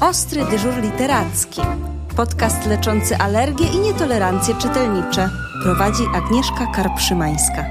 Ostry 0.00 0.44
dyżur 0.50 0.82
literacki. 0.82 1.60
Podcast 2.16 2.66
leczący 2.66 3.16
alergie 3.16 3.66
i 3.66 3.78
nietolerancje 3.78 4.54
czytelnicze. 4.54 5.30
Prowadzi 5.62 6.02
Agnieszka 6.14 6.66
Karpszymańska. 6.74 7.66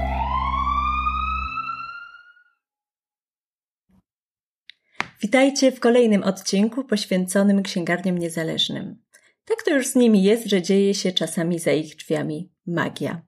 Witajcie 5.22 5.72
w 5.72 5.80
kolejnym 5.80 6.22
odcinku 6.22 6.84
poświęconym 6.84 7.62
księgarniom 7.62 8.18
niezależnym. 8.18 9.02
Tak 9.44 9.62
to 9.62 9.70
już 9.70 9.86
z 9.86 9.94
nimi 9.94 10.22
jest, 10.22 10.46
że 10.46 10.62
dzieje 10.62 10.94
się 10.94 11.12
czasami 11.12 11.58
za 11.58 11.72
ich 11.72 11.96
drzwiami 11.96 12.52
magia. 12.66 13.22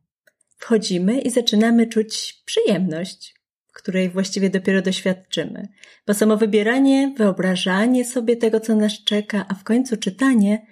Wchodzimy 0.57 1.21
i 1.21 1.30
zaczynamy 1.30 1.87
czuć 1.87 2.43
przyjemność, 2.45 3.39
której 3.73 4.11
właściwie 4.11 4.50
dopiero 4.50 4.82
doświadczymy. 4.82 5.68
Bo 6.07 6.14
samo 6.14 6.37
wybieranie, 6.37 7.14
wyobrażanie 7.16 8.05
sobie 8.05 8.37
tego, 8.37 8.61
co 8.61 8.77
nas 8.77 9.05
czeka, 9.05 9.46
a 9.48 9.55
w 9.55 9.64
końcu 9.64 9.96
czytanie, 9.96 10.66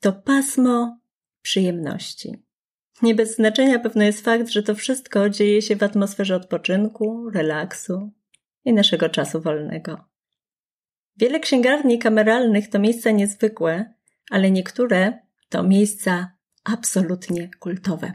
to 0.00 0.12
pasmo 0.12 0.98
przyjemności. 1.42 2.44
Nie 3.02 3.14
bez 3.14 3.36
znaczenia 3.36 3.78
pewno 3.78 4.04
jest 4.04 4.24
fakt, 4.24 4.48
że 4.48 4.62
to 4.62 4.74
wszystko 4.74 5.28
dzieje 5.28 5.62
się 5.62 5.76
w 5.76 5.82
atmosferze 5.82 6.36
odpoczynku, 6.36 7.30
relaksu 7.30 8.10
i 8.64 8.72
naszego 8.72 9.08
czasu 9.08 9.40
wolnego. 9.40 10.04
Wiele 11.16 11.40
księgarni 11.40 11.98
kameralnych 11.98 12.68
to 12.70 12.78
miejsca 12.78 13.10
niezwykłe, 13.10 13.94
ale 14.30 14.50
niektóre 14.50 15.18
to 15.48 15.62
miejsca 15.62 16.32
absolutnie 16.64 17.50
kultowe. 17.58 18.12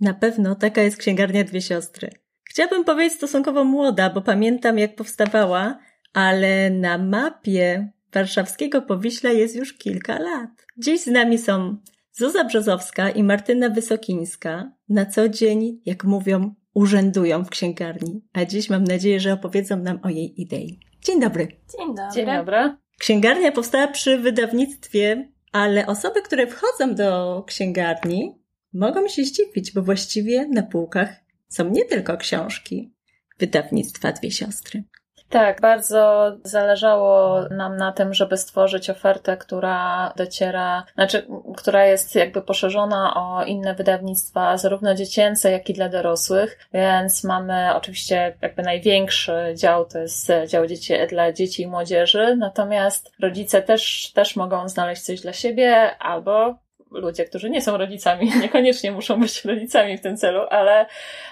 Na 0.00 0.14
pewno 0.14 0.54
taka 0.54 0.82
jest 0.82 0.96
księgarnia 0.96 1.44
Dwie 1.44 1.62
Siostry. 1.62 2.21
Chciałabym 2.52 2.84
powiedzieć 2.84 3.16
stosunkowo 3.16 3.64
młoda, 3.64 4.10
bo 4.10 4.20
pamiętam 4.20 4.78
jak 4.78 4.94
powstawała, 4.94 5.78
ale 6.12 6.70
na 6.70 6.98
mapie 6.98 7.92
warszawskiego 8.12 8.82
Powiśla 8.82 9.30
jest 9.30 9.56
już 9.56 9.72
kilka 9.72 10.18
lat. 10.18 10.50
Dziś 10.78 11.00
z 11.00 11.06
nami 11.06 11.38
są 11.38 11.76
Zuza 12.12 12.44
Brzozowska 12.44 13.10
i 13.10 13.22
Martyna 13.22 13.70
Wysokińska. 13.70 14.72
Na 14.88 15.06
co 15.06 15.28
dzień, 15.28 15.80
jak 15.86 16.04
mówią, 16.04 16.54
urzędują 16.74 17.44
w 17.44 17.50
księgarni, 17.50 18.20
a 18.32 18.44
dziś 18.44 18.70
mam 18.70 18.84
nadzieję, 18.84 19.20
że 19.20 19.32
opowiedzą 19.32 19.76
nam 19.76 19.98
o 20.02 20.08
jej 20.08 20.40
idei. 20.40 20.80
Dzień 21.04 21.20
dobry. 21.20 21.48
Dzień 21.78 21.86
dobry. 21.86 22.14
Dzień 22.14 22.26
dobry. 22.26 22.76
Księgarnia 22.98 23.52
powstała 23.52 23.88
przy 23.88 24.18
wydawnictwie, 24.18 25.28
ale 25.52 25.86
osoby, 25.86 26.22
które 26.22 26.46
wchodzą 26.46 26.94
do 26.94 27.42
księgarni, 27.46 28.38
mogą 28.72 29.08
się 29.08 29.24
zdziwić, 29.24 29.72
bo 29.72 29.82
właściwie 29.82 30.48
na 30.48 30.62
półkach 30.62 31.21
są 31.52 31.70
nie 31.70 31.84
tylko 31.84 32.16
książki 32.16 32.92
wydawnictwa 33.38 34.12
Dwie 34.12 34.30
Siostry. 34.30 34.84
Tak, 35.32 35.60
bardzo 35.60 36.32
zależało 36.44 37.40
nam 37.50 37.76
na 37.76 37.92
tym, 37.92 38.14
żeby 38.14 38.36
stworzyć 38.36 38.90
ofertę, 38.90 39.36
która 39.36 40.12
dociera, 40.16 40.84
znaczy, 40.94 41.26
która 41.56 41.86
jest 41.86 42.14
jakby 42.14 42.42
poszerzona 42.42 43.14
o 43.14 43.44
inne 43.44 43.74
wydawnictwa, 43.74 44.56
zarówno 44.56 44.94
dziecięce, 44.94 45.50
jak 45.50 45.70
i 45.70 45.74
dla 45.74 45.88
dorosłych, 45.88 46.58
więc 46.72 47.24
mamy 47.24 47.74
oczywiście 47.74 48.34
jakby 48.42 48.62
największy 48.62 49.54
dział, 49.56 49.84
to 49.84 49.98
jest 49.98 50.28
dział 50.48 50.66
dzieci, 50.66 50.94
dla 51.08 51.32
dzieci 51.32 51.62
i 51.62 51.66
młodzieży, 51.66 52.36
natomiast 52.36 53.12
rodzice 53.20 53.62
też, 53.62 54.12
też 54.14 54.36
mogą 54.36 54.68
znaleźć 54.68 55.02
coś 55.02 55.20
dla 55.20 55.32
siebie 55.32 55.98
albo 55.98 56.61
ludzie, 56.92 57.24
którzy 57.24 57.50
nie 57.50 57.62
są 57.62 57.76
rodzicami, 57.76 58.32
niekoniecznie 58.42 58.92
muszą 58.92 59.20
być 59.20 59.44
rodzicami 59.44 59.98
w 59.98 60.00
tym 60.00 60.16
celu, 60.16 60.40
ale, 60.50 60.86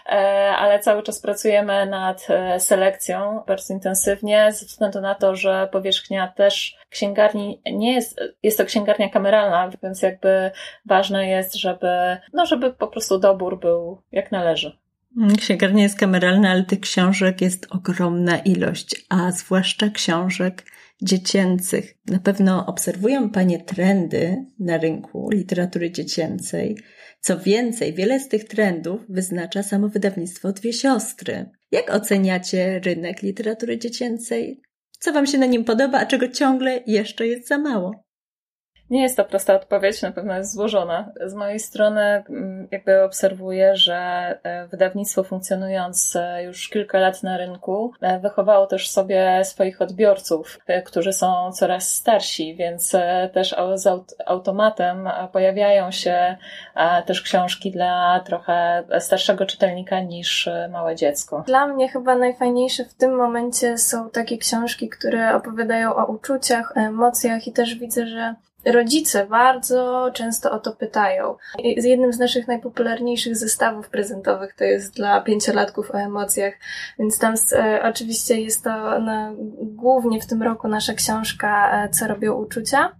e, 0.07 0.13
ale 0.57 0.81
cały 0.81 1.03
czas 1.03 1.21
pracujemy 1.21 1.87
nad 1.87 2.27
e, 2.31 2.61
selekcją 2.61 3.43
bardzo 3.47 3.75
intensywnie, 3.75 4.53
ze 4.53 4.67
względu 4.67 5.01
na 5.01 5.15
to, 5.15 5.37
że 5.37 5.69
powierzchnia 5.73 6.29
też 6.29 6.77
księgarni 6.91 7.63
nie 7.73 7.95
jest, 7.95 8.21
jest 8.43 8.59
to 8.59 8.65
księgarnia 8.65 9.09
kameralna, 9.09 9.71
więc 9.83 10.03
jakby 10.03 10.51
ważne 10.87 11.29
jest, 11.29 11.55
żeby, 11.55 12.17
no 12.33 12.47
żeby 12.47 12.73
po 12.73 12.89
prostu 12.89 13.19
dobór 13.19 13.61
był 13.61 14.03
jak 14.13 14.33
należy. 14.33 14.79
Księgarnia 15.39 15.83
jest 15.83 15.99
kameralna, 15.99 16.51
ale 16.51 16.65
tych 16.65 16.81
książek 16.81 17.41
jest 17.41 17.67
ogromna 17.71 18.39
ilość, 18.39 19.05
a 19.09 19.31
zwłaszcza 19.31 19.89
książek 19.89 20.65
dziecięcych. 21.03 21.95
Na 22.07 22.19
pewno 22.19 22.67
obserwują 22.67 23.31
Panie 23.31 23.59
trendy 23.59 24.45
na 24.59 24.79
rynku 24.79 25.31
literatury 25.33 25.91
dziecięcej. 25.91 26.77
Co 27.21 27.39
więcej, 27.39 27.95
wiele 27.95 28.21
z 28.21 28.29
tych 28.29 28.45
trendów 28.45 29.01
wyznacza 29.09 29.63
samo 29.63 29.89
wydawnictwo 29.89 30.53
Dwie 30.53 30.73
Siostry. 30.73 31.51
Jak 31.71 31.91
oceniacie 31.95 32.81
rynek 32.85 33.23
literatury 33.23 33.79
dziecięcej? 33.79 34.63
Co 34.99 35.13
Wam 35.13 35.27
się 35.27 35.39
na 35.39 35.47
nim 35.47 35.65
podoba, 35.65 35.99
a 35.99 36.07
czego 36.07 36.29
ciągle 36.29 36.83
jeszcze 36.87 37.27
jest 37.27 37.49
za 37.49 37.59
mało? 37.59 38.05
Nie 38.91 39.03
jest 39.03 39.17
to 39.17 39.25
prosta 39.25 39.55
odpowiedź, 39.55 40.03
na 40.03 40.13
pewno 40.13 40.37
jest 40.37 40.55
złożona. 40.55 41.13
Z 41.27 41.35
mojej 41.35 41.61
strony 41.61 42.01
mm, 42.01 42.69
jakby 42.71 43.03
obserwuję, 43.03 43.77
że 43.77 43.95
e, 44.43 44.67
wydawnictwo 44.67 45.25
funkcjonując 45.25 46.17
e, 46.17 46.45
już 46.45 46.69
kilka 46.69 46.99
lat 46.99 47.23
na 47.23 47.37
rynku 47.37 47.93
e, 48.01 48.19
wychowało 48.19 48.67
też 48.67 48.91
sobie 48.91 49.45
swoich 49.45 49.83
odbiorców, 49.83 50.59
którzy 50.85 51.13
są 51.13 51.53
coraz 51.53 51.95
starsi, 51.95 52.57
więc 52.57 52.93
też 53.33 53.57
z 53.75 53.87
automatem 54.27 55.09
pojawiają 55.33 55.91
się 55.91 56.37
też 57.07 57.23
książki 57.23 57.71
dla 57.71 58.21
trochę 58.21 58.85
starszego 58.99 59.47
czytelnika 59.47 60.01
niż 60.01 60.49
małe 60.71 60.97
dziecko. 60.97 61.45
Dla 61.47 61.67
mnie 61.67 61.89
chyba 61.89 62.15
najfajniejsze 62.15 62.85
w 62.85 62.95
tym 62.95 63.17
momencie 63.17 63.79
są 63.79 64.11
takie 64.11 64.39
książki, 64.39 64.89
które 64.89 65.35
opowiadają 65.35 65.97
o 65.97 66.07
uczuciach, 66.07 66.73
emocjach 66.77 67.47
i 67.47 67.53
też 67.53 67.75
widzę, 67.75 68.07
że 68.07 68.35
Rodzice 68.65 69.27
bardzo 69.27 70.11
często 70.15 70.51
o 70.51 70.59
to 70.59 70.73
pytają. 70.73 71.37
Jednym 71.59 72.13
z 72.13 72.19
naszych 72.19 72.49
najpopularniejszych 72.49 73.37
zestawów 73.37 73.89
prezentowych 73.89 74.55
to 74.55 74.65
jest 74.65 74.95
dla 74.95 75.21
pięciolatków 75.21 75.91
o 75.91 75.99
emocjach, 75.99 76.55
więc 76.99 77.19
tam 77.19 77.35
e, 77.53 77.83
oczywiście 77.83 78.41
jest 78.41 78.65
to 78.65 78.99
na, 78.99 79.33
głównie 79.61 80.21
w 80.21 80.27
tym 80.27 80.43
roku 80.43 80.69
nasza 80.69 80.95
książka 80.95 81.83
e, 81.85 81.89
Co 81.89 82.07
robią 82.07 82.35
uczucia 82.35 82.93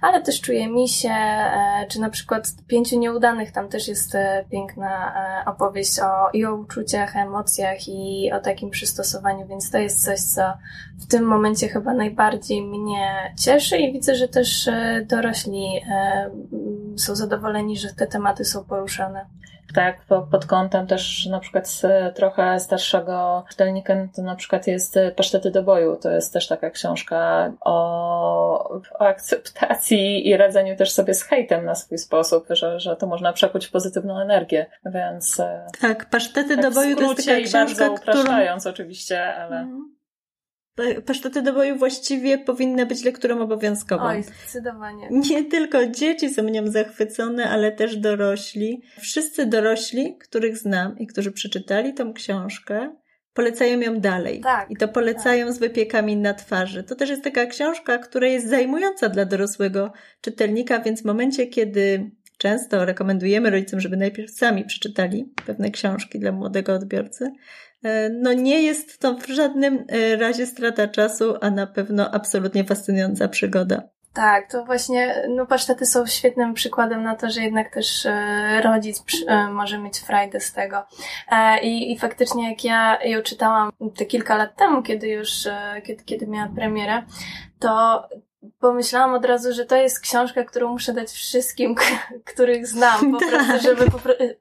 ale 0.00 0.22
też 0.22 0.40
czuję 0.40 0.68
misie, 0.68 1.10
e, 1.10 1.86
czy 1.88 2.00
na 2.00 2.10
przykład 2.10 2.54
Pięciu 2.66 2.98
Nieudanych, 2.98 3.52
tam 3.52 3.68
też 3.68 3.88
jest 3.88 4.14
e, 4.14 4.44
piękna 4.50 5.14
e, 5.42 5.50
opowieść 5.50 5.98
o, 6.00 6.30
i 6.32 6.44
o 6.44 6.54
uczuciach, 6.54 7.16
emocjach 7.16 7.88
i 7.88 8.30
o 8.32 8.40
takim 8.40 8.70
przystosowaniu, 8.70 9.46
więc 9.46 9.70
to 9.70 9.78
jest 9.78 10.04
coś, 10.04 10.20
co 10.20 10.42
w 11.00 11.06
tym 11.06 11.24
momencie 11.24 11.68
chyba 11.68 11.94
najbardziej 11.94 12.62
mnie 12.62 13.34
cieszy 13.38 13.78
i 13.78 13.92
widzę, 13.92 14.14
że 14.14 14.28
też 14.28 14.70
dorośli 15.06 15.82
są 17.00 17.16
zadowoleni, 17.16 17.76
że 17.76 17.88
te 17.88 18.06
tematy 18.06 18.44
są 18.44 18.64
poruszane. 18.64 19.26
Tak, 19.74 20.00
pod 20.30 20.46
kątem 20.46 20.86
też 20.86 21.26
na 21.26 21.40
przykład 21.40 21.80
trochę 22.14 22.60
starszego 22.60 23.44
czytelnika, 23.50 23.94
to 24.16 24.22
na 24.22 24.36
przykład 24.36 24.66
jest 24.66 24.98
Pasztety 25.16 25.50
do 25.50 25.62
boju. 25.62 25.96
To 25.96 26.10
jest 26.10 26.32
też 26.32 26.48
taka 26.48 26.70
książka 26.70 27.52
o, 27.60 28.80
o 28.98 29.06
akceptacji 29.06 30.28
i 30.28 30.36
radzeniu 30.36 30.76
też 30.76 30.92
sobie 30.92 31.14
z 31.14 31.22
hejtem 31.22 31.64
na 31.64 31.74
swój 31.74 31.98
sposób, 31.98 32.46
że, 32.50 32.80
że 32.80 32.96
to 32.96 33.06
można 33.06 33.32
przekuć 33.32 33.66
w 33.66 33.70
pozytywną 33.70 34.20
energię, 34.20 34.66
więc... 34.84 35.40
E, 35.40 35.66
tak, 35.80 36.10
Pasztety 36.10 36.56
tak 36.56 36.62
do 36.62 36.70
boju 36.70 36.96
to 36.96 37.02
jest 37.02 37.26
taka 37.26 37.40
książka, 37.40 37.58
bardzo 37.58 37.92
upraszczając 37.92 38.62
którą... 38.62 38.72
oczywiście, 38.72 39.34
ale... 39.34 39.56
Mhm. 39.56 39.99
Pasztety 41.06 41.42
do 41.42 41.52
boju 41.52 41.76
właściwie 41.76 42.38
powinna 42.38 42.86
być 42.86 43.04
lekturą 43.04 43.40
obowiązkową. 43.40 44.04
Oj, 44.04 44.22
zdecydowanie. 44.22 45.08
Nie 45.10 45.44
tylko 45.44 45.86
dzieci 45.86 46.34
są 46.34 46.42
nią 46.42 46.70
zachwycone, 46.70 47.50
ale 47.50 47.72
też 47.72 47.96
dorośli. 47.96 48.82
Wszyscy 49.00 49.46
dorośli, 49.46 50.18
których 50.18 50.56
znam 50.56 50.98
i 50.98 51.06
którzy 51.06 51.32
przeczytali 51.32 51.94
tą 51.94 52.12
książkę, 52.12 52.96
polecają 53.34 53.80
ją 53.80 54.00
dalej. 54.00 54.40
Tak, 54.40 54.70
I 54.70 54.76
to 54.76 54.88
polecają 54.88 55.46
tak. 55.46 55.54
z 55.54 55.58
wypiekami 55.58 56.16
na 56.16 56.34
twarzy. 56.34 56.82
To 56.82 56.94
też 56.94 57.10
jest 57.10 57.24
taka 57.24 57.46
książka, 57.46 57.98
która 57.98 58.26
jest 58.26 58.48
zajmująca 58.48 59.08
dla 59.08 59.24
dorosłego 59.24 59.92
czytelnika, 60.20 60.80
więc 60.80 61.02
w 61.02 61.04
momencie, 61.04 61.46
kiedy 61.46 62.10
często 62.38 62.84
rekomendujemy 62.84 63.50
rodzicom, 63.50 63.80
żeby 63.80 63.96
najpierw 63.96 64.30
sami 64.30 64.64
przeczytali 64.64 65.32
pewne 65.46 65.70
książki 65.70 66.18
dla 66.18 66.32
młodego 66.32 66.74
odbiorcy, 66.74 67.32
no 68.10 68.32
nie 68.32 68.62
jest 68.62 68.98
to 68.98 69.14
w 69.14 69.26
żadnym 69.26 69.84
e, 69.88 70.16
razie 70.16 70.46
strata 70.46 70.88
czasu, 70.88 71.34
a 71.40 71.50
na 71.50 71.66
pewno 71.66 72.10
absolutnie 72.10 72.64
fascynująca 72.64 73.28
przygoda. 73.28 73.82
Tak, 74.12 74.50
to 74.50 74.64
właśnie, 74.64 75.22
no 75.28 75.46
pasztety 75.46 75.86
są 75.86 76.06
świetnym 76.06 76.54
przykładem 76.54 77.02
na 77.02 77.16
to, 77.16 77.30
że 77.30 77.42
jednak 77.42 77.74
też 77.74 78.06
e, 78.06 78.60
rodzic 78.62 79.02
może 79.52 79.78
mieć 79.78 79.98
frajdę 79.98 80.40
z 80.40 80.52
tego. 80.52 80.82
I, 81.62 81.92
I 81.92 81.98
faktycznie 81.98 82.50
jak 82.50 82.64
ja 82.64 82.98
ją 83.04 83.22
czytałam 83.22 83.70
te 83.96 84.04
kilka 84.04 84.36
lat 84.36 84.56
temu, 84.56 84.82
kiedy 84.82 85.08
już, 85.08 85.48
kiedy, 85.84 86.04
kiedy 86.04 86.26
miała 86.26 86.48
premierę, 86.48 87.02
to 87.58 88.02
pomyślałam 88.60 89.14
od 89.14 89.24
razu, 89.24 89.52
że 89.52 89.64
to 89.64 89.76
jest 89.76 90.00
książka, 90.00 90.44
którą 90.44 90.72
muszę 90.72 90.92
dać 90.92 91.10
wszystkim, 91.10 91.74
których 92.32 92.66
znam, 92.66 93.12
po 93.12 93.18
tak. 93.20 93.30
prostu, 93.30 93.62
żeby 93.62 93.86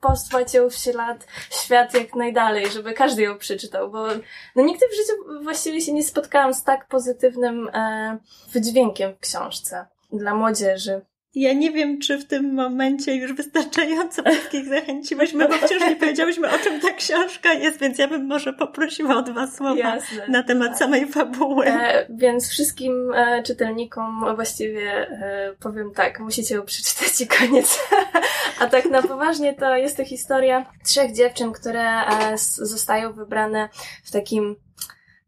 posłać 0.02 0.54
ją 0.54 0.70
w 0.70 0.76
ślad 0.76 1.28
świat 1.50 1.94
jak 1.94 2.16
najdalej, 2.16 2.72
żeby 2.72 2.94
każdy 2.94 3.22
ją 3.22 3.38
przeczytał, 3.38 3.92
bo 3.92 4.08
no 4.56 4.64
nigdy 4.64 4.86
w 4.88 4.96
życiu 4.96 5.44
właściwie 5.44 5.82
się 5.82 5.94
nie 5.94 6.04
spotkałam 6.04 6.54
z 6.54 6.64
tak 6.64 6.88
pozytywnym 6.88 7.70
e, 7.74 8.18
wydźwiękiem 8.52 9.16
w 9.16 9.20
książce 9.20 9.86
dla 10.14 10.36
młodzieży. 10.36 11.02
Ja 11.36 11.54
nie 11.54 11.72
wiem, 11.72 12.00
czy 12.00 12.18
w 12.18 12.28
tym 12.28 12.54
momencie 12.54 13.16
już 13.16 13.34
wystarczająco 13.34 14.24
wszystkich 14.24 14.66
zachęciłyśmy, 14.66 15.48
bo 15.48 15.54
wciąż 15.54 15.82
nie 15.82 15.96
powiedziałyśmy, 15.96 16.50
o 16.56 16.58
czym 16.58 16.80
ta 16.80 16.92
książka 16.92 17.54
jest, 17.54 17.80
więc 17.80 17.98
ja 17.98 18.08
bym 18.08 18.26
może 18.26 18.54
poprosiła 18.54 19.18
o 19.18 19.22
dwa 19.22 19.48
słowa 19.48 19.76
Jasne, 19.76 20.28
na 20.28 20.44
temat 20.44 20.70
tak. 20.70 20.78
samej 20.78 21.08
fabuły. 21.08 21.66
E, 21.66 22.06
więc 22.10 22.50
wszystkim 22.50 23.14
e, 23.14 23.44
czytelnikom 23.44 24.36
właściwie 24.36 24.92
e, 24.92 25.56
powiem 25.60 25.92
tak, 25.96 26.20
musicie 26.20 26.56
ją 26.56 26.62
przeczytać 26.62 27.22
i 27.22 27.28
koniec. 27.28 27.80
A 28.60 28.68
tak 28.68 28.86
na 28.86 29.02
poważnie 29.02 29.54
to 29.54 29.76
jest 29.76 29.98
to 29.98 30.06
historia 30.06 30.66
trzech 30.86 31.14
dziewczyn, 31.14 31.52
które 31.52 32.06
e, 32.06 32.38
zostają 32.58 33.14
wybrane 33.14 33.70
w 34.04 34.12
takim 34.12 34.56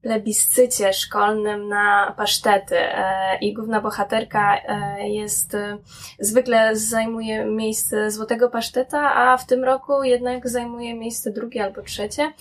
plebiscycie 0.02 0.94
szkolnym 0.94 1.68
na 1.68 2.14
pasztety 2.18 2.78
e, 2.78 3.38
i 3.42 3.54
główna 3.54 3.82
bohaterka 3.82 4.58
e, 4.58 5.10
jest, 5.10 5.56
e, 5.56 5.78
zwykle 6.20 6.76
zajmuje 6.76 7.46
miejsce 7.46 8.12
złotego 8.12 8.50
paszteta, 8.50 9.16
a 9.16 9.38
w 9.38 9.46
tym 9.46 9.64
roku 9.64 10.04
jednak 10.04 10.50
zajmuje 10.50 10.94
miejsce 10.94 11.32
drugie 11.32 11.64
albo 11.64 11.82
trzecie. 11.82 12.34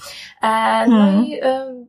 No 0.88 0.96
hmm. 0.96 1.24
i 1.24 1.40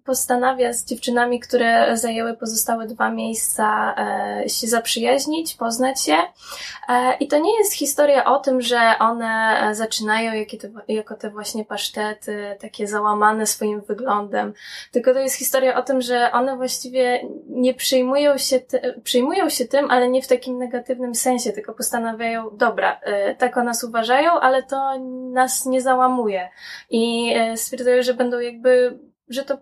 postanawia 0.06 0.74
z 0.74 0.86
dziewczynami, 0.86 1.40
które 1.40 1.98
zajęły 1.98 2.38
pozostałe 2.38 2.88
dwa 2.88 3.12
miejsca 3.12 3.96
się 4.48 4.68
zaprzyjaźnić, 4.68 5.54
poznać 5.56 6.02
się. 6.04 6.18
I 7.20 7.28
to 7.28 7.40
nie 7.40 7.58
jest 7.58 7.74
historia 7.74 8.26
o 8.26 8.40
tym, 8.40 8.62
że 8.62 8.80
one 9.00 9.58
zaczynają 9.72 10.46
jako 10.88 11.16
te 11.16 11.30
właśnie 11.30 11.66
pasztety, 11.66 12.58
takie 12.62 12.88
załamane 12.88 13.48
swoim 13.48 13.82
wyglądem, 13.82 14.54
tylko 14.92 15.14
to 15.14 15.20
jest 15.20 15.36
historia 15.36 15.61
historia 15.62 15.80
o 15.80 15.84
tym, 15.84 16.02
że 16.02 16.32
one 16.32 16.56
właściwie 16.56 17.22
nie 17.48 17.74
przyjmują 17.74 18.38
się, 18.38 18.60
ty, 18.60 19.02
przyjmują 19.04 19.50
się 19.50 19.66
tym, 19.66 19.92
ale 19.92 20.10
nie 20.10 20.22
w 20.22 20.28
takim 20.28 20.58
negatywnym 20.58 21.16
sensie, 21.16 21.52
tylko 21.52 21.74
postanawiają, 21.74 22.50
dobra, 22.58 23.00
y, 23.32 23.36
tak 23.36 23.58
o 23.58 23.64
nas 23.64 23.84
uważają, 23.84 24.40
ale 24.40 24.64
to 24.64 25.00
nas 25.34 25.66
nie 25.66 25.82
załamuje. 25.82 26.50
I 26.90 27.34
y, 27.54 27.58
stwierdzają, 27.58 28.04
że 28.04 28.14
będą 28.14 28.40
jakby, 28.40 29.00
że 29.30 29.44
to 29.46 29.58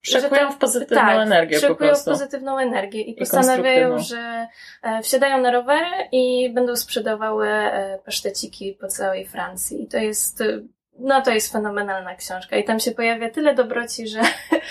Przekują 0.00 0.52
w 0.52 0.58
pozytywną 0.58 0.96
tak, 0.96 1.16
energię 1.16 1.60
po 1.60 1.74
prostu. 1.74 2.10
w 2.10 2.12
pozytywną 2.12 2.58
energię 2.58 3.00
i, 3.00 3.10
I 3.10 3.14
postanawiają, 3.14 3.98
że 3.98 4.48
e, 4.82 5.02
wsiadają 5.02 5.40
na 5.40 5.50
rowery 5.50 6.08
i 6.12 6.50
będą 6.54 6.76
sprzedawały 6.76 7.48
e, 7.48 7.98
paszteciki 8.04 8.76
po 8.80 8.88
całej 8.88 9.26
Francji. 9.26 9.82
I 9.82 9.86
to 9.86 9.96
jest 9.96 10.40
e, 10.40 10.60
no 11.02 11.22
to 11.22 11.30
jest 11.30 11.52
fenomenalna 11.52 12.14
książka 12.14 12.56
i 12.56 12.64
tam 12.64 12.80
się 12.80 12.90
pojawia 12.90 13.30
tyle 13.30 13.54
dobroci, 13.54 14.08
że 14.08 14.20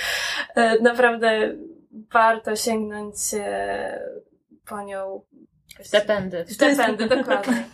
e, 0.56 0.80
naprawdę 0.80 1.56
warto 2.13 2.56
sięgnąć 2.56 3.16
e, 3.33 4.00
po 4.68 4.81
nią. 4.81 5.22
Stepędy. 5.83 6.45
Stepędy, 6.50 7.07
dokładnie. 7.07 7.63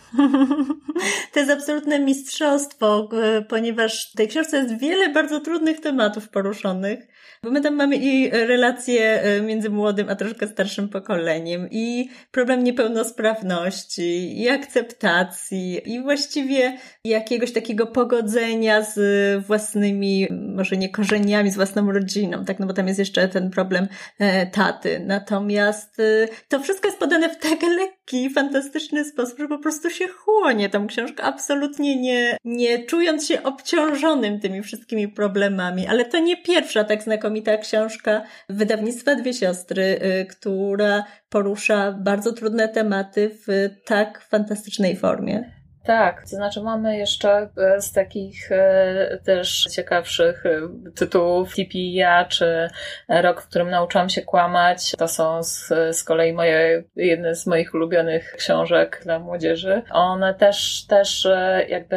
To 1.32 1.40
jest 1.40 1.52
absolutne 1.52 1.98
mistrzostwo, 1.98 3.08
e, 3.12 3.42
ponieważ 3.42 4.10
w 4.12 4.16
tej 4.16 4.28
książce 4.28 4.56
jest 4.56 4.78
wiele 4.78 5.08
bardzo 5.08 5.40
trudnych 5.40 5.80
tematów 5.80 6.28
poruszonych. 6.28 6.98
Bo 7.42 7.50
my 7.50 7.60
tam 7.60 7.74
mamy 7.74 7.96
i 7.96 8.30
relacje 8.30 9.22
e, 9.22 9.40
między 9.42 9.70
młodym 9.70 10.08
a 10.08 10.14
troszkę 10.14 10.46
starszym 10.46 10.88
pokoleniem, 10.88 11.68
i 11.70 12.08
problem 12.30 12.64
niepełnosprawności, 12.64 14.40
i 14.40 14.48
akceptacji, 14.48 15.80
i 15.84 16.02
właściwie 16.02 16.78
jakiegoś 17.04 17.52
takiego 17.52 17.86
pogodzenia 17.86 18.82
z 18.82 18.98
własnymi, 19.46 20.26
może 20.30 20.76
nie 20.76 20.88
korzeniami, 20.88 21.50
z 21.50 21.56
własną 21.56 21.92
rodziną, 21.92 22.44
tak? 22.44 22.58
No 22.58 22.66
bo 22.66 22.72
tam 22.72 22.88
jest 22.88 22.98
jeszcze 22.98 23.28
ten 23.28 23.50
problem 23.50 23.88
e, 24.18 24.46
taty. 24.46 25.02
Natomiast 25.06 26.00
e, 26.00 26.28
to 26.48 26.60
wszystko 26.60 26.88
jest 26.88 26.98
podane 26.98 27.28
w 27.28 27.36
tak 27.36 27.62
lekki, 27.62 28.30
fantastyczny 28.30 29.04
sposób, 29.04 29.38
że 29.38 29.48
po 29.48 29.58
prostu 29.58 29.90
się 29.90 30.08
chłonie 30.08 30.68
tą 30.68 30.86
książkę, 30.86 31.22
absolutnie 31.22 32.00
nie, 32.00 32.36
nie 32.44 32.84
czując 32.84 33.26
się 33.26 33.42
obciążonym 33.42 34.40
tymi 34.40 34.62
wszystkimi 34.62 35.08
problemami. 35.08 35.86
Ale 35.86 36.04
to 36.04 36.18
nie 36.18 36.36
pierwsza 36.36 36.84
tak 36.84 37.02
znakomita 37.02 37.27
znakomita 37.28 37.56
książka 37.56 38.22
wydawnictwa 38.48 39.14
Dwie 39.14 39.34
Siostry, 39.34 39.82
y, 39.82 40.26
która 40.26 41.04
porusza 41.28 41.92
bardzo 41.92 42.32
trudne 42.32 42.68
tematy 42.68 43.30
w 43.46 43.70
tak 43.84 44.20
fantastycznej 44.20 44.96
formie. 44.96 45.58
Tak, 45.88 46.22
to 46.22 46.28
znaczy 46.28 46.60
mamy 46.60 46.96
jeszcze 46.96 47.48
e, 47.56 47.80
z 47.80 47.92
takich 47.92 48.52
e, 48.52 49.18
też 49.24 49.64
ciekawszych 49.64 50.46
e, 50.46 50.60
tytułów 50.94 51.54
TPIA, 51.54 52.24
czy 52.24 52.68
Rok, 53.08 53.42
w 53.42 53.48
którym 53.48 53.70
nauczyłam 53.70 54.08
się 54.08 54.22
kłamać. 54.22 54.92
To 54.98 55.08
są 55.08 55.42
z, 55.42 55.68
z 55.92 56.04
kolei 56.04 56.32
moje, 56.32 56.84
jedne 56.96 57.34
z 57.34 57.46
moich 57.46 57.74
ulubionych 57.74 58.34
książek 58.38 59.00
dla 59.04 59.18
młodzieży. 59.18 59.82
One 59.90 60.34
też, 60.34 60.86
też 60.86 61.28
jakby 61.68 61.96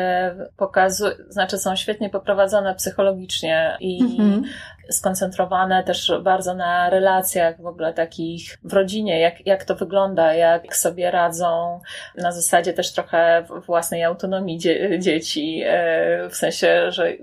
pokazują, 0.58 1.12
znaczy 1.30 1.58
są 1.58 1.76
świetnie 1.76 2.10
poprowadzone 2.10 2.76
psychologicznie 2.76 3.78
i 3.80 4.02
mhm 4.02 4.44
skoncentrowane 4.92 5.84
też 5.84 6.12
bardzo 6.24 6.54
na 6.54 6.90
relacjach 6.90 7.62
w 7.62 7.66
ogóle 7.66 7.94
takich 7.94 8.58
w 8.64 8.74
rodzinie, 8.74 9.20
jak, 9.20 9.48
jak 9.48 9.66
to 9.66 9.76
wygląda, 9.76 10.34
jak 10.34 10.76
sobie 10.76 11.12
radzą 11.12 11.80
na 12.18 12.32
zasadzie 12.32 12.74
też 12.74 12.94
trochę 12.94 13.46
własnej 13.66 14.04
autonomii 14.04 14.60
dzie 14.60 15.00
dzieci, 15.00 15.64
e, 15.66 16.30
w 16.30 16.36
sensie, 16.36 16.92
że 16.92 17.14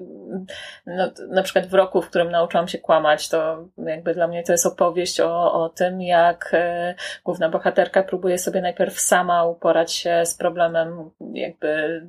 no, 0.86 1.10
na 1.28 1.42
przykład 1.42 1.66
w 1.66 1.74
roku, 1.74 2.02
w 2.02 2.08
którym 2.08 2.30
nauczyłam 2.30 2.68
się 2.68 2.78
kłamać, 2.78 3.28
to 3.28 3.68
jakby 3.78 4.14
dla 4.14 4.26
mnie 4.28 4.42
to 4.42 4.52
jest 4.52 4.66
opowieść 4.66 5.20
o, 5.20 5.52
o 5.52 5.68
tym, 5.68 6.00
jak 6.00 6.50
e, 6.52 6.94
główna 7.24 7.48
bohaterka 7.48 8.02
próbuje 8.02 8.38
sobie 8.38 8.60
najpierw 8.60 9.00
sama 9.00 9.44
uporać 9.44 9.92
się 9.92 10.26
z 10.26 10.34
problemem 10.34 11.10
jakby 11.32 12.02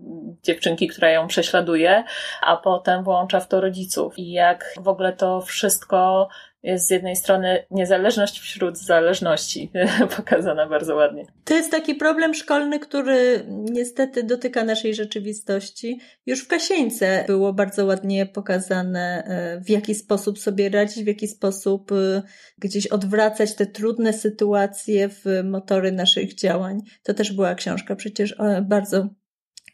dziewczynki, 0.44 0.88
która 0.88 1.10
ją 1.10 1.28
prześladuje, 1.28 2.04
a 2.42 2.58
potem 2.58 3.04
włącza 3.04 3.40
w 3.40 3.48
to 3.48 3.62
rodziców. 3.62 4.20
I 4.20 4.32
jak 4.32 4.74
w 4.80 4.88
ogóle 4.88 5.14
to 5.14 5.42
wszystko 5.50 6.30
jest 6.64 6.88
z 6.88 6.90
jednej 6.90 7.16
strony 7.16 7.66
niezależność 7.72 8.40
wśród 8.40 8.78
zależności, 8.78 9.72
pokazana 10.18 10.68
bardzo 10.68 10.96
ładnie. 10.96 11.26
To 11.44 11.54
jest 11.54 11.72
taki 11.72 11.96
problem 11.96 12.34
szkolny, 12.34 12.80
który 12.80 13.46
niestety 13.48 14.24
dotyka 14.24 14.64
naszej 14.64 14.96
rzeczywistości. 14.96 16.00
Już 16.26 16.44
w 16.44 16.48
Kasieńce 16.48 17.24
było 17.28 17.54
bardzo 17.54 17.86
ładnie 17.86 18.26
pokazane, 18.26 19.24
e, 19.26 19.62
w 19.62 19.70
jaki 19.70 19.96
sposób 19.96 20.40
sobie 20.40 20.70
radzić, 20.70 21.04
w 21.04 21.08
jaki 21.08 21.28
sposób 21.28 21.92
e, 21.92 22.22
gdzieś 22.58 22.88
odwracać 22.88 23.56
te 23.56 23.66
trudne 23.66 24.14
sytuacje 24.14 25.10
w 25.10 25.26
motory 25.44 25.92
naszych 25.92 26.36
działań. 26.36 26.80
To 27.04 27.14
też 27.14 27.34
była 27.34 27.56
książka 27.56 27.96
przecież 27.96 28.36
e, 28.40 28.62
bardzo 28.62 29.10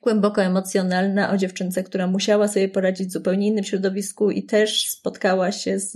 głęboko 0.06 0.44
emocjonalna 0.44 1.32
o 1.32 1.38
dziewczynce, 1.38 1.84
która 1.84 2.08
musiała 2.08 2.48
sobie 2.48 2.70
poradzić 2.70 3.08
w 3.08 3.12
zupełnie 3.12 3.48
innym 3.48 3.64
środowisku 3.64 4.32
i 4.32 4.44
też 4.44 4.90
spotkała 4.90 5.52
się 5.52 5.80
z, 5.80 5.96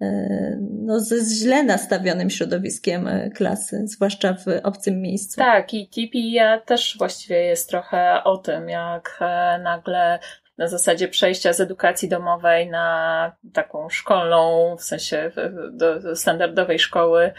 e, 0.00 0.58
no, 0.60 1.00
ze 1.00 1.16
źle 1.24 1.64
nastawionym 1.64 2.30
środowiskiem 2.30 3.08
e, 3.08 3.30
klasy, 3.30 3.82
zwłaszcza 3.86 4.34
w 4.34 4.46
obcym 4.62 5.00
miejscu. 5.00 5.36
Tak, 5.36 5.74
i 5.74 5.88
TPIA 5.88 6.58
też 6.58 6.96
właściwie 6.98 7.36
jest 7.44 7.68
trochę 7.68 8.24
o 8.24 8.36
tym, 8.38 8.68
jak 8.68 9.18
e, 9.20 9.58
nagle 9.62 10.18
na 10.58 10.68
zasadzie 10.68 11.08
przejścia 11.08 11.52
z 11.52 11.60
edukacji 11.60 12.08
domowej 12.08 12.70
na 12.70 13.36
taką 13.52 13.88
szkolną, 13.88 14.76
w 14.76 14.82
sensie 14.82 15.30
do 15.72 16.16
standardowej 16.16 16.78
szkoły, 16.78 17.32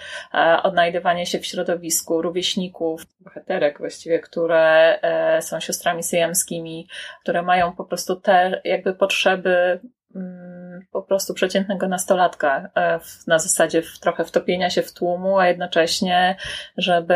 odnajdywanie 0.63 1.25
się 1.25 1.39
w 1.39 1.46
środowisku 1.46 2.22
rówieśników, 2.22 3.01
bohaterek 3.20 3.77
właściwie, 3.77 4.20
które 4.20 5.00
e, 5.01 5.41
są 5.41 5.60
siostrami 5.60 6.03
syjamskimi, 6.03 6.88
które 7.22 7.41
mają 7.41 7.72
po 7.72 7.86
prostu 7.86 8.15
te 8.15 8.62
jakby 8.63 8.93
potrzeby 8.93 9.79
mm, 10.15 10.53
po 10.91 11.01
prostu 11.01 11.34
przeciętnego 11.34 11.88
nastolatka 11.88 12.70
e, 12.75 13.00
na 13.27 13.39
zasadzie 13.39 13.82
trochę 14.01 14.25
wtopienia 14.25 14.70
się 14.70 14.82
w 14.82 14.93
tłumu, 14.93 15.39
a 15.39 15.48
jednocześnie, 15.48 16.36
żeby 16.77 17.15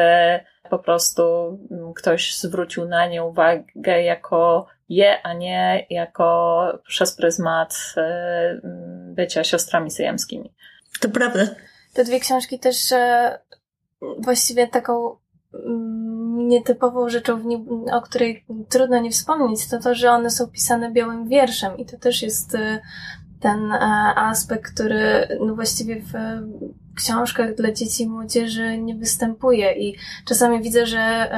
po 0.69 0.79
prostu 0.79 1.23
mm, 1.71 1.93
ktoś 1.93 2.35
zwrócił 2.35 2.87
na 2.87 3.07
nie 3.07 3.23
uwagę 3.23 4.03
jako 4.03 4.67
je, 4.89 5.21
a 5.23 5.33
nie 5.33 5.85
jako 5.89 6.67
przez 6.87 7.15
pryzmat 7.15 7.93
e, 7.97 8.61
bycia 9.13 9.43
siostrami 9.43 9.91
syjamskimi. 9.91 10.53
To 10.99 11.09
prawda. 11.09 11.47
Te 11.93 12.03
dwie 12.03 12.19
książki 12.19 12.59
też 12.59 12.91
e, 12.91 13.39
właściwie 14.19 14.67
taką 14.67 15.17
mm, 15.53 16.47
nietypową 16.47 17.09
rzeczą, 17.09 17.43
o 17.91 18.01
której 18.01 18.45
trudno 18.69 18.99
nie 18.99 19.11
wspomnieć, 19.11 19.69
to 19.69 19.79
to, 19.79 19.95
że 19.95 20.11
one 20.11 20.29
są 20.29 20.47
pisane 20.47 20.91
białym 20.91 21.27
wierszem 21.27 21.77
i 21.77 21.85
to 21.85 21.97
też 21.97 22.21
jest 22.21 22.55
e, 22.55 22.79
ten 23.39 23.71
aspekt, 24.15 24.73
który 24.73 25.27
no 25.45 25.55
właściwie 25.55 26.01
w 26.01 26.13
książkach 26.95 27.55
dla 27.55 27.71
dzieci 27.71 28.03
i 28.03 28.09
młodzieży 28.09 28.77
nie 28.77 28.95
występuje 28.95 29.73
i 29.73 29.95
czasami 30.25 30.61
widzę, 30.61 30.85
że 30.85 31.29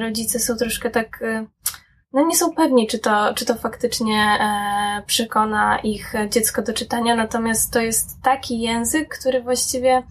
rodzice 0.00 0.38
są 0.38 0.56
troszkę 0.56 0.90
tak 0.90 1.20
no 2.12 2.26
nie 2.26 2.36
są 2.36 2.52
pewni, 2.52 2.86
czy 2.86 2.98
to, 2.98 3.34
czy 3.34 3.44
to 3.44 3.54
faktycznie 3.54 4.38
e, 4.40 5.02
przekona 5.06 5.78
ich 5.78 6.12
dziecko 6.30 6.62
do 6.62 6.72
czytania, 6.72 7.16
natomiast 7.16 7.72
to 7.72 7.80
jest 7.80 8.22
taki 8.22 8.60
język, 8.60 9.18
który 9.18 9.42
właściwie 9.42 10.02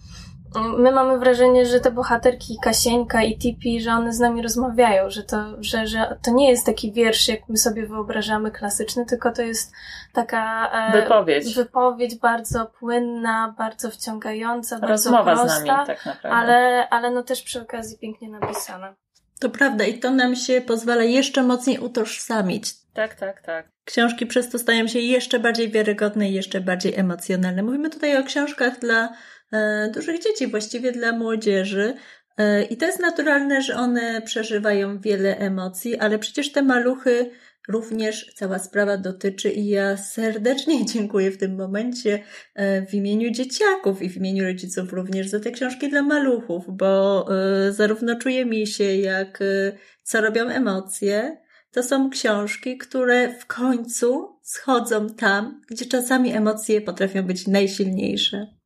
mm, 0.56 0.80
my 0.80 0.92
mamy 0.92 1.18
wrażenie, 1.18 1.66
że 1.66 1.80
te 1.80 1.90
bohaterki 1.90 2.58
Kasieńka 2.62 3.22
i 3.22 3.38
Tipi, 3.38 3.80
że 3.80 3.90
one 3.90 4.12
z 4.12 4.18
nami 4.18 4.42
rozmawiają, 4.42 5.10
że 5.10 5.22
to, 5.22 5.36
że, 5.60 5.86
że 5.86 6.18
to 6.22 6.30
nie 6.30 6.50
jest 6.50 6.66
taki 6.66 6.92
wiersz, 6.92 7.28
jak 7.28 7.48
my 7.48 7.56
sobie 7.56 7.86
wyobrażamy 7.86 8.50
klasyczny, 8.50 9.06
tylko 9.06 9.32
to 9.32 9.42
jest 9.42 9.72
taka 10.12 10.70
e, 10.72 11.02
wypowiedź. 11.02 11.54
wypowiedź 11.54 12.14
bardzo 12.14 12.66
płynna, 12.66 13.54
bardzo 13.58 13.90
wciągająca, 13.90 14.78
Rozmowa 14.82 15.24
bardzo 15.24 15.42
prosta, 15.42 15.60
z 15.60 15.66
nami 15.66 15.86
tak 15.86 16.06
naprawdę. 16.06 16.38
Ale, 16.38 16.88
ale 16.88 17.10
no 17.10 17.22
też 17.22 17.42
przy 17.42 17.62
okazji 17.62 17.98
pięknie 17.98 18.28
napisana. 18.28 18.94
To 19.40 19.50
prawda 19.50 19.84
i 19.84 19.98
to 19.98 20.10
nam 20.10 20.36
się 20.36 20.60
pozwala 20.60 21.04
jeszcze 21.04 21.42
mocniej 21.42 21.78
utożsamić. 21.78 22.74
Tak, 22.94 23.14
tak, 23.14 23.42
tak. 23.42 23.68
Książki 23.84 24.26
przez 24.26 24.48
to 24.50 24.58
stają 24.58 24.88
się 24.88 24.98
jeszcze 24.98 25.38
bardziej 25.38 25.70
wiarygodne 25.70 26.30
i 26.30 26.34
jeszcze 26.34 26.60
bardziej 26.60 26.94
emocjonalne. 26.96 27.62
Mówimy 27.62 27.90
tutaj 27.90 28.16
o 28.16 28.24
książkach 28.24 28.78
dla 28.78 29.08
e, 29.52 29.90
dużych 29.94 30.22
dzieci, 30.22 30.46
właściwie 30.46 30.92
dla 30.92 31.12
młodzieży. 31.12 31.94
E, 32.38 32.62
I 32.62 32.76
to 32.76 32.86
jest 32.86 33.00
naturalne, 33.00 33.62
że 33.62 33.76
one 33.76 34.22
przeżywają 34.22 35.00
wiele 35.00 35.38
emocji, 35.38 35.98
ale 35.98 36.18
przecież 36.18 36.52
te 36.52 36.62
maluchy 36.62 37.30
również 37.68 38.32
cała 38.34 38.58
sprawa 38.58 38.96
dotyczy 38.96 39.50
i 39.50 39.68
ja 39.68 39.96
serdecznie 39.96 40.86
dziękuję 40.92 41.30
w 41.30 41.38
tym 41.38 41.56
momencie 41.56 42.22
e, 42.54 42.86
w 42.86 42.94
imieniu 42.94 43.30
dzieciaków 43.30 44.02
i 44.02 44.08
w 44.08 44.16
imieniu 44.16 44.44
rodziców 44.44 44.92
również 44.92 45.28
za 45.28 45.40
te 45.40 45.50
książki 45.50 45.88
dla 45.88 46.02
maluchów, 46.02 46.64
bo 46.68 47.24
e, 47.66 47.72
zarówno 47.72 48.16
czuje 48.16 48.44
mi 48.44 48.66
się 48.66 48.96
jak 48.96 49.42
e, 49.42 49.72
co 50.02 50.20
robią 50.20 50.48
emocje, 50.48 51.36
to 51.70 51.82
są 51.82 52.10
książki, 52.10 52.78
które 52.78 53.34
w 53.34 53.46
końcu 53.46 54.38
schodzą 54.42 55.06
tam, 55.06 55.60
gdzie 55.70 55.86
czasami 55.86 56.32
emocje 56.32 56.80
potrafią 56.80 57.22
być 57.22 57.46
najsilniejsze. 57.46 58.57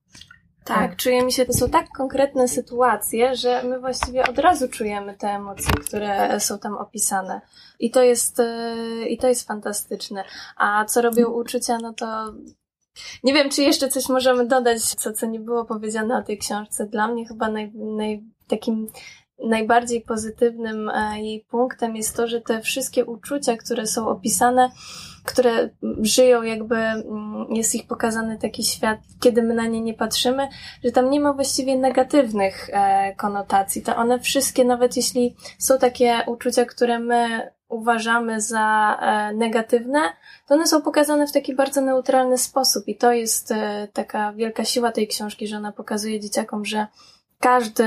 Tak, 0.64 0.96
czuje 0.96 1.24
mi 1.24 1.32
się, 1.32 1.46
to 1.46 1.52
są 1.52 1.70
tak 1.70 1.88
konkretne 1.88 2.48
sytuacje, 2.48 3.36
że 3.36 3.62
my 3.62 3.80
właściwie 3.80 4.28
od 4.28 4.38
razu 4.38 4.68
czujemy 4.68 5.14
te 5.14 5.28
emocje, 5.28 5.72
które 5.86 6.40
są 6.40 6.58
tam 6.58 6.74
opisane. 6.74 7.40
I 7.78 7.90
to 7.90 8.02
jest, 8.02 8.40
e, 8.40 8.76
i 9.08 9.18
to 9.18 9.28
jest 9.28 9.46
fantastyczne. 9.46 10.24
A 10.56 10.84
co 10.84 11.02
robią 11.02 11.28
uczucia, 11.28 11.78
no 11.78 11.92
to 11.92 12.32
nie 13.24 13.34
wiem, 13.34 13.50
czy 13.50 13.62
jeszcze 13.62 13.88
coś 13.88 14.08
możemy 14.08 14.46
dodać, 14.46 14.82
co, 14.82 15.12
co 15.12 15.26
nie 15.26 15.40
było 15.40 15.64
powiedziane 15.64 16.18
o 16.18 16.22
tej 16.22 16.38
książce. 16.38 16.86
Dla 16.86 17.08
mnie 17.08 17.26
chyba 17.26 17.48
naj, 17.48 17.72
naj, 17.74 18.22
takim 18.48 18.88
najbardziej 19.44 20.00
pozytywnym 20.00 20.88
e, 20.88 21.20
jej 21.20 21.40
punktem 21.40 21.96
jest 21.96 22.16
to, 22.16 22.28
że 22.28 22.40
te 22.40 22.60
wszystkie 22.60 23.04
uczucia, 23.04 23.56
które 23.56 23.86
są 23.86 24.08
opisane, 24.08 24.70
które 25.24 25.68
żyją, 26.02 26.42
jakby 26.42 26.76
mm, 26.76 27.46
jest 27.50 27.74
ich 27.74 27.86
pokazany 27.86 28.38
taki 28.38 28.64
świat, 28.64 28.98
kiedy 29.20 29.42
my 29.42 29.54
na 29.54 29.66
nie 29.66 29.80
nie 29.80 29.94
patrzymy, 29.94 30.48
że 30.84 30.92
tam 30.92 31.10
nie 31.10 31.20
ma 31.20 31.32
właściwie 31.32 31.78
negatywnych 31.78 32.70
e, 32.72 33.14
konotacji. 33.16 33.82
To 33.82 33.96
one 33.96 34.20
wszystkie, 34.20 34.64
nawet 34.64 34.96
jeśli 34.96 35.36
są 35.58 35.78
takie 35.78 36.22
uczucia, 36.26 36.64
które 36.64 36.98
my 36.98 37.50
uważamy 37.68 38.40
za 38.40 38.98
e, 39.00 39.34
negatywne, 39.34 40.00
to 40.48 40.54
one 40.54 40.66
są 40.66 40.82
pokazane 40.82 41.26
w 41.26 41.32
taki 41.32 41.54
bardzo 41.54 41.80
neutralny 41.80 42.38
sposób 42.38 42.88
i 42.88 42.96
to 42.96 43.12
jest 43.12 43.54
taka 43.92 44.32
wielka 44.32 44.64
siła 44.64 44.92
tej 44.92 45.08
książki, 45.08 45.46
że 45.46 45.56
ona 45.56 45.72
pokazuje 45.72 46.20
dzieciakom, 46.20 46.64
że 46.64 46.86
każdy, 47.42 47.84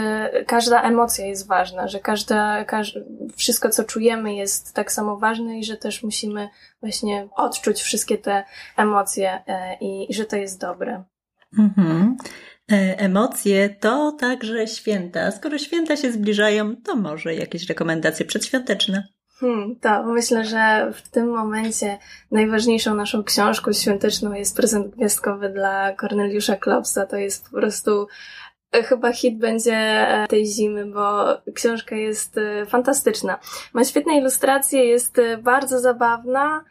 każda 0.47 0.81
emocja 0.81 1.25
jest 1.25 1.47
ważna, 1.47 1.87
że 1.87 1.99
każda, 1.99 2.65
każde, 2.65 3.03
wszystko, 3.35 3.69
co 3.69 3.83
czujemy, 3.83 4.35
jest 4.35 4.73
tak 4.73 4.91
samo 4.91 5.17
ważne 5.17 5.59
i 5.59 5.63
że 5.63 5.77
też 5.77 6.03
musimy 6.03 6.49
właśnie 6.81 7.27
odczuć 7.35 7.81
wszystkie 7.81 8.17
te 8.17 8.43
emocje 8.77 9.43
e, 9.47 9.77
i, 9.81 10.11
i 10.11 10.13
że 10.13 10.25
to 10.25 10.35
jest 10.35 10.61
dobre. 10.61 11.03
Mhm. 11.59 12.17
E, 12.71 12.99
emocje 12.99 13.69
to 13.69 14.11
także 14.11 14.67
święta. 14.67 15.31
Skoro 15.31 15.57
święta 15.57 15.97
się 15.97 16.11
zbliżają, 16.11 16.75
to 16.75 16.95
może 16.95 17.35
jakieś 17.35 17.67
rekomendacje 17.69 18.25
przedświąteczne. 18.25 19.07
Hmm, 19.39 19.75
to 19.75 20.03
myślę, 20.03 20.45
że 20.45 20.91
w 20.93 21.09
tym 21.09 21.27
momencie 21.27 21.97
najważniejszą 22.31 22.95
naszą 22.95 23.23
książką 23.23 23.73
świąteczną 23.73 24.33
jest 24.33 24.57
prezent 24.57 24.95
gwiazdkowy 24.95 25.49
dla 25.49 25.95
Corneliusza 25.95 26.55
Klopsa. 26.55 27.05
To 27.05 27.17
jest 27.17 27.45
po 27.45 27.51
prostu 27.51 28.07
chyba 28.83 29.13
hit 29.13 29.37
będzie 29.37 29.75
e, 29.75 30.27
tej 30.27 30.45
zimy, 30.45 30.85
bo 30.85 31.25
książka 31.53 31.95
jest 31.95 32.37
e, 32.37 32.65
fantastyczna. 32.65 33.39
Ma 33.73 33.83
świetne 33.83 34.17
ilustracje, 34.17 34.85
jest 34.85 35.19
e, 35.19 35.37
bardzo 35.37 35.79
zabawna, 35.79 36.63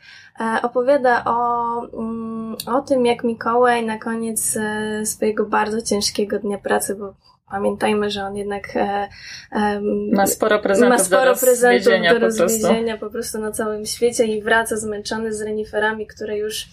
opowiada 0.63 1.25
o, 1.25 1.81
mm, 1.99 2.57
o 2.67 2.81
tym, 2.81 3.07
jak 3.07 3.25
Mikołaj 3.25 3.87
na 3.87 3.99
koniec 3.99 4.59
swojego 5.05 5.47
bardzo 5.47 5.83
ciężkiego 5.83 6.39
dnia 6.39 6.59
pracy, 6.59 6.95
bo 6.95 7.15
Pamiętajmy, 7.51 8.11
że 8.11 8.25
on 8.25 8.37
jednak 8.37 8.77
e, 8.77 9.09
e, 9.53 9.81
ma 10.13 10.27
sporo 10.27 10.59
prezentów, 10.59 10.99
ma 10.99 11.05
sporo 11.05 11.35
do, 11.35 11.41
prezentów 11.41 11.93
do 12.11 12.19
rozwiezienia 12.19 12.95
po, 12.95 13.07
po 13.07 13.13
prostu 13.13 13.39
na 13.39 13.53
całym 13.53 13.87
świecie 13.87 14.25
i 14.25 14.43
wraca 14.43 14.77
zmęczony 14.77 15.35
z 15.35 15.43
reniferami, 15.43 16.07
które 16.07 16.39
już, 16.39 16.67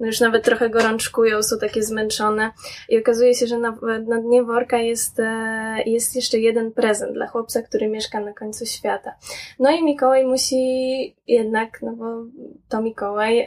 no 0.00 0.06
już 0.06 0.20
nawet 0.20 0.44
trochę 0.44 0.70
gorączkują, 0.70 1.42
są 1.42 1.58
takie 1.58 1.82
zmęczone. 1.82 2.50
I 2.88 2.98
okazuje 2.98 3.34
się, 3.34 3.46
że 3.46 3.58
na, 3.58 3.78
na 4.06 4.20
dnie 4.20 4.42
worka 4.42 4.78
jest, 4.78 5.20
e, 5.20 5.82
jest 5.86 6.16
jeszcze 6.16 6.38
jeden 6.38 6.72
prezent 6.72 7.12
dla 7.12 7.26
chłopca, 7.26 7.62
który 7.62 7.88
mieszka 7.88 8.20
na 8.20 8.32
końcu 8.32 8.66
świata. 8.66 9.14
No 9.58 9.70
i 9.70 9.84
Mikołaj 9.84 10.26
musi 10.26 11.16
jednak, 11.26 11.82
no 11.82 11.92
bo 11.92 12.24
to 12.68 12.82
Mikołaj, 12.82 13.46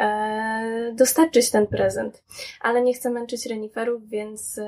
dostarczyć 0.94 1.52
ten 1.52 1.68
prezent. 1.68 2.24
Ale 2.62 2.82
nie 2.82 2.94
chce 2.94 3.10
męczyć 3.10 3.46
reniferów, 3.46 4.10
więc 4.10 4.60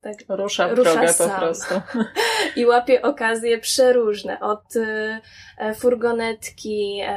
tak 0.00 0.16
rusza, 0.28 0.68
rusza 0.74 1.08
sam. 1.08 1.39
Prostu. 1.40 1.74
I 2.56 2.66
łapie 2.66 3.02
okazje 3.02 3.58
przeróżne, 3.58 4.40
od 4.40 4.76
e, 4.76 5.74
furgonetki, 5.74 7.00
e, 7.00 7.10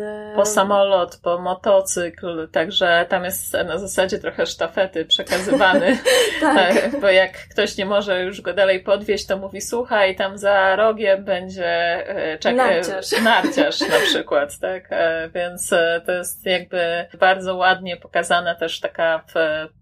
e, 0.00 0.32
po 0.36 0.46
samolot, 0.46 1.20
po 1.22 1.38
motocykl, 1.38 2.48
także 2.48 3.06
tam 3.08 3.24
jest 3.24 3.52
na 3.52 3.78
zasadzie 3.78 4.18
trochę 4.18 4.46
sztafety 4.46 5.04
przekazywany, 5.04 5.98
tak. 6.40 7.00
bo 7.00 7.10
jak 7.10 7.32
ktoś 7.32 7.76
nie 7.76 7.86
może 7.86 8.22
już 8.22 8.40
go 8.40 8.52
dalej 8.52 8.80
podwieźć, 8.80 9.26
to 9.26 9.36
mówi 9.36 9.60
słuchaj, 9.60 10.16
tam 10.16 10.38
za 10.38 10.76
rogiem 10.76 11.24
będzie 11.24 12.04
czekaj, 12.40 12.56
narciarz. 12.56 13.20
narciarz 13.24 13.80
na 13.80 13.98
przykład, 13.98 14.58
tak, 14.58 14.90
więc 15.34 15.70
to 16.06 16.12
jest 16.12 16.46
jakby 16.46 17.06
bardzo 17.18 17.56
ładnie 17.56 17.96
pokazana 17.96 18.54
też 18.54 18.80
taka 18.80 19.24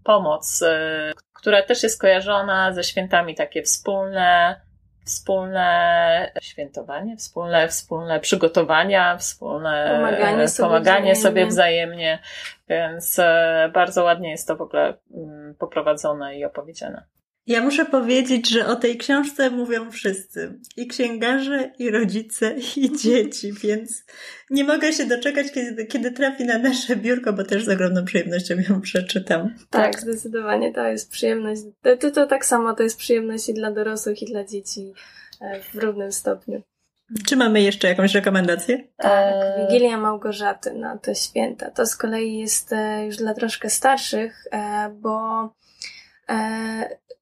pomoc, 0.03 0.63
która 1.45 1.63
też 1.63 1.83
jest 1.83 2.01
kojarzona 2.01 2.73
ze 2.73 2.83
świętami 2.83 3.35
takie 3.35 3.63
wspólne, 3.63 4.61
wspólne 5.05 6.31
świętowanie, 6.41 7.17
wspólne, 7.17 7.67
wspólne 7.67 8.19
przygotowania, 8.19 9.17
wspólne 9.17 9.91
pomaganie, 9.95 10.47
sobie, 10.47 10.67
pomaganie 10.67 11.13
wzajemnie. 11.13 11.15
sobie 11.15 11.45
wzajemnie, 11.45 12.19
więc 12.69 13.19
e, 13.19 13.69
bardzo 13.73 14.03
ładnie 14.03 14.31
jest 14.31 14.47
to 14.47 14.55
w 14.55 14.61
ogóle 14.61 14.93
mm, 15.15 15.55
poprowadzone 15.55 16.37
i 16.37 16.45
opowiedziane. 16.45 17.03
Ja 17.47 17.61
muszę 17.61 17.85
powiedzieć, 17.85 18.49
że 18.49 18.67
o 18.67 18.75
tej 18.75 18.97
książce 18.97 19.49
mówią 19.49 19.91
wszyscy. 19.91 20.59
I 20.77 20.87
księgarze, 20.87 21.71
i 21.79 21.91
rodzice, 21.91 22.55
i 22.77 22.91
dzieci, 23.03 23.53
więc 23.53 24.05
nie 24.49 24.63
mogę 24.63 24.93
się 24.93 25.05
doczekać, 25.05 25.51
kiedy, 25.51 25.85
kiedy 25.85 26.11
trafi 26.11 26.45
na 26.45 26.57
nasze 26.57 26.95
biurko, 26.95 27.33
bo 27.33 27.43
też 27.43 27.65
z 27.65 27.69
ogromną 27.69 28.05
przyjemnością 28.05 28.55
ją 28.69 28.81
przeczytam. 28.81 29.55
Tak, 29.69 29.93
tak. 29.93 30.01
zdecydowanie. 30.01 30.73
To 30.73 30.87
jest 30.87 31.11
przyjemność. 31.11 31.61
To, 31.81 31.97
to, 31.97 32.11
to 32.11 32.27
tak 32.27 32.45
samo 32.45 32.73
to 32.73 32.83
jest 32.83 32.97
przyjemność 32.97 33.49
i 33.49 33.53
dla 33.53 33.71
dorosłych, 33.71 34.21
i 34.21 34.25
dla 34.25 34.43
dzieci 34.43 34.93
e, 35.41 35.61
w 35.61 35.75
równym 35.75 36.11
stopniu. 36.11 36.61
Czy 37.27 37.35
mamy 37.35 37.61
jeszcze 37.61 37.87
jakąś 37.87 38.13
rekomendację? 38.13 38.87
Tak, 38.97 39.33
e, 39.33 39.67
Wigilia 39.67 39.97
Małgorzaty 39.97 40.73
na 40.73 40.97
te 40.97 41.15
święta. 41.15 41.71
To 41.71 41.85
z 41.85 41.95
kolei 41.95 42.37
jest 42.39 42.73
e, 42.73 43.05
już 43.05 43.17
dla 43.17 43.33
troszkę 43.33 43.69
starszych, 43.69 44.43
bo 44.93 45.49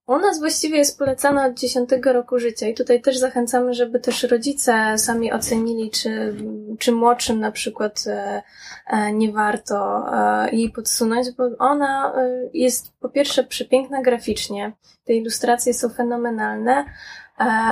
u 0.08 0.18
nas 0.18 0.40
właściwie 0.40 0.78
jest 0.78 1.00
polecana 1.00 1.46
od 1.46 1.60
10 1.60 1.90
roku 2.06 2.40
życia 2.40 2.68
i 2.68 2.74
tutaj 2.74 3.02
też 3.02 3.18
zachęcamy, 3.18 3.74
żeby 3.74 4.00
też 4.00 4.24
rodzice 4.24 4.98
sami 4.98 5.32
ocenili, 5.32 5.92
czy, 5.92 6.36
czy 6.80 6.92
młodszym 6.92 7.40
na 7.40 7.52
przykład 7.52 8.04
e, 8.08 8.44
e, 8.88 9.14
nie 9.14 9.32
warto 9.32 10.06
e, 10.14 10.50
jej 10.52 10.72
podsunąć, 10.72 11.32
bo 11.32 11.44
ona 11.60 12.14
jest 12.54 12.94
po 13.00 13.10
pierwsze 13.10 13.44
przepiękna 13.44 14.02
graficznie, 14.02 14.72
te 15.06 15.14
ilustracje 15.14 15.74
są 15.74 15.90
fenomenalne, 15.90 16.86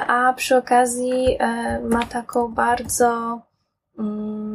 a 0.07 0.33
przy 0.37 0.57
okazji 0.57 1.37
ma 1.83 2.05
taką 2.05 2.53
bardzo 2.53 3.41
mm, 3.99 4.50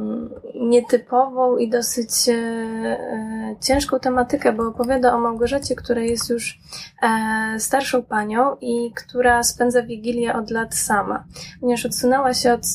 nietypową 0.55 1.57
i 1.57 1.71
dosyć 1.71 2.29
e, 2.29 2.33
e, 2.33 3.57
ciężką 3.61 3.99
tematykę, 3.99 4.53
bo 4.53 4.69
opowiada 4.69 5.15
o 5.15 5.21
Małgorzacie, 5.21 5.75
która 5.75 6.03
jest 6.03 6.31
już 6.31 6.59
e, 7.03 7.61
starszą 7.61 8.03
panią 8.03 8.57
i 8.61 8.93
która 8.93 9.43
spędza 9.43 9.83
Wigilię 9.83 10.35
od 10.35 10.51
lat 10.51 10.75
sama, 10.75 11.25
ponieważ 11.61 11.87
odsunęła 11.87 12.35
się 12.35 12.53
od 12.53 12.67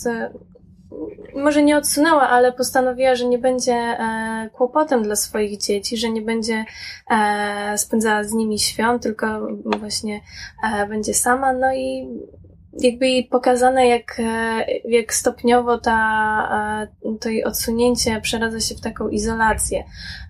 może 1.35 1.63
nie 1.63 1.77
odsunęła, 1.77 2.29
ale 2.29 2.51
postanowiła, 2.51 3.15
że 3.15 3.25
nie 3.25 3.37
będzie 3.37 3.73
e, 3.73 4.49
kłopotem 4.53 5.03
dla 5.03 5.15
swoich 5.15 5.57
dzieci, 5.57 5.97
że 5.97 6.09
nie 6.09 6.21
będzie 6.21 6.65
e, 7.11 7.77
spędzała 7.77 8.23
z 8.23 8.33
nimi 8.33 8.59
świąt, 8.59 9.03
tylko 9.03 9.47
właśnie 9.79 10.21
e, 10.63 10.87
będzie 10.87 11.13
sama. 11.13 11.53
No 11.53 11.73
i 11.73 12.07
jakby 12.73 13.23
pokazane, 13.29 13.87
jak, 13.87 14.19
e, 14.19 14.65
jak 14.85 15.13
stopniowo 15.13 15.77
ta, 15.77 16.87
e, 17.03 17.17
to 17.19 17.29
jej 17.29 17.43
odsunięcie 17.43 18.21
przeradza 18.21 18.59
się 18.59 18.75
w 18.75 18.81
taką 18.81 19.09
izolację. 19.09 19.83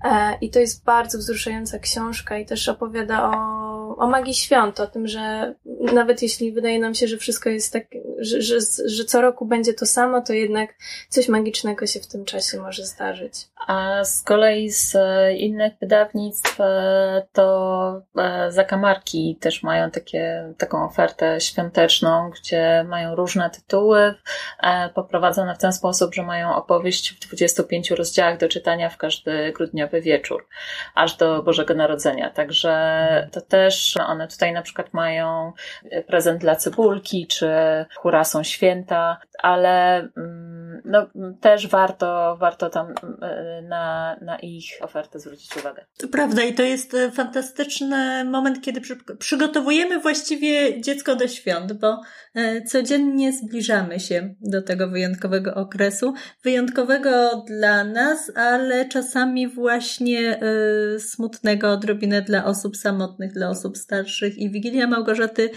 E, 0.03 0.38
I 0.41 0.50
to 0.50 0.60
jest 0.60 0.83
bardzo 0.83 1.17
wzruszająca 1.17 1.79
książka 1.79 2.38
i 2.38 2.45
też 2.45 2.69
opowiada 2.69 3.24
o 3.24 3.71
o 3.98 4.07
magii 4.07 4.33
świąt, 4.33 4.79
o 4.79 4.88
tym, 4.88 5.07
że 5.07 5.55
nawet 5.93 6.21
jeśli 6.21 6.51
wydaje 6.51 6.79
nam 6.79 6.95
się, 6.95 7.07
że 7.07 7.17
wszystko 7.17 7.50
jest 7.50 7.74
tak, 7.74 7.83
że, 8.21 8.41
że, 8.41 8.57
że 8.85 9.05
co 9.05 9.21
roku 9.21 9.45
będzie 9.45 9.73
to 9.73 9.85
samo, 9.85 10.21
to 10.21 10.33
jednak 10.33 10.73
coś 11.09 11.27
magicznego 11.27 11.87
się 11.87 11.99
w 11.99 12.07
tym 12.07 12.25
czasie 12.25 12.57
może 12.57 12.85
zdarzyć. 12.85 13.33
A 13.67 14.03
z 14.03 14.23
kolei 14.23 14.69
z 14.69 14.95
e, 14.95 15.33
innych 15.33 15.73
wydawnictw 15.81 16.61
e, 16.61 17.27
to 17.33 18.01
e, 18.17 18.51
zakamarki 18.51 19.37
też 19.41 19.63
mają 19.63 19.91
takie, 19.91 20.53
taką 20.57 20.85
ofertę 20.85 21.41
świąteczną, 21.41 22.29
gdzie 22.29 22.85
mają 22.87 23.15
różne 23.15 23.49
tytuły, 23.49 24.13
poprowadzone 24.95 25.55
w 25.55 25.57
ten 25.57 25.73
sposób, 25.73 26.13
że 26.13 26.23
mają 26.23 26.55
opowieść 26.55 27.13
w 27.13 27.27
25 27.27 27.91
rozdziałach 27.91 28.37
do 28.37 28.47
czytania 28.49 28.89
w 28.89 28.97
każdy 28.97 29.51
grudniowy 29.51 30.01
wieczór, 30.01 30.47
aż 30.95 31.17
do 31.17 31.43
Bożego 31.43 31.73
Narodzenia. 31.73 32.29
Także 32.29 33.29
to 33.31 33.41
też 33.41 33.97
one 33.97 34.27
tutaj 34.27 34.53
na 34.53 34.61
przykład 34.61 34.93
mają 34.93 35.53
prezent 36.07 36.41
dla 36.41 36.55
cebulki, 36.55 37.27
czy 37.27 37.49
hura 38.12 38.24
są 38.24 38.44
święta, 38.44 39.18
ale 39.44 40.00
mm, 40.00 40.82
no, 40.86 41.08
też 41.41 41.68
warto, 41.68 42.38
warto 42.39 42.70
tam 42.70 42.88
mm, 42.88 43.68
na, 43.68 44.18
na 44.22 44.39
ich 44.39 44.65
ofertę 44.82 45.20
zwrócić 45.20 45.58
uwagę. 45.58 45.86
To 45.98 46.08
prawda 46.08 46.44
i 46.44 46.53
to 46.53 46.63
jest 46.63 46.94
e, 46.94 47.12
fantastyczny 47.12 48.25
moment, 48.25 48.62
kiedy 48.62 48.82
przy, 48.82 48.96
przygotowujemy 49.20 50.00
właściwie 50.00 50.82
dziecko 50.82 51.15
do 51.15 51.27
świąt, 51.27 51.74
bo 51.74 52.01
e, 52.36 52.62
codziennie 52.62 53.34
zbliżamy 53.34 54.00
się 54.00 54.36
do 54.41 54.62
tego 54.62 54.89
wyjątkowego 54.89 55.56
okresu. 55.56 56.13
Wyjątkowego 56.44 57.44
dla 57.48 57.84
nas, 57.84 58.32
ale 58.36 58.86
czasami 58.86 59.48
właśnie 59.48 60.39
y, 60.96 61.00
smutnego 61.00 61.72
odrobinę 61.72 62.22
dla 62.22 62.46
osób 62.46 62.77
samotnych, 62.77 63.34
dla 63.34 63.50
osób 63.50 63.77
starszych 63.77 64.38
i 64.38 64.51
Wigilia 64.51 64.88
Małgorzaty 64.88 65.50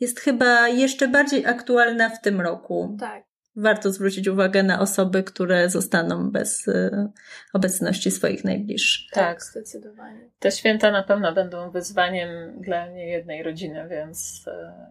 jest 0.00 0.20
chyba 0.20 0.68
jeszcze 0.68 1.08
bardziej 1.08 1.46
aktualna 1.46 2.10
w 2.10 2.20
tym 2.20 2.40
roku. 2.40 2.96
Tak. 3.00 3.24
Warto 3.56 3.92
zwrócić 3.92 4.28
uwagę 4.28 4.62
na 4.62 4.80
osoby, 4.80 5.22
które 5.22 5.70
zostaną 5.70 6.30
bez 6.30 6.68
y, 6.68 7.08
obecności 7.52 8.10
swoich 8.10 8.44
najbliższych. 8.44 9.10
Tak, 9.12 9.24
tak, 9.24 9.42
zdecydowanie. 9.42 10.30
Te 10.38 10.50
święta 10.50 10.90
na 10.90 11.02
pewno 11.02 11.34
będą 11.34 11.70
wyzwaniem 11.70 12.28
dla 12.60 12.88
niejednej 12.88 13.42
rodziny, 13.42 13.88
więc 13.88 14.44
y, 14.46 14.50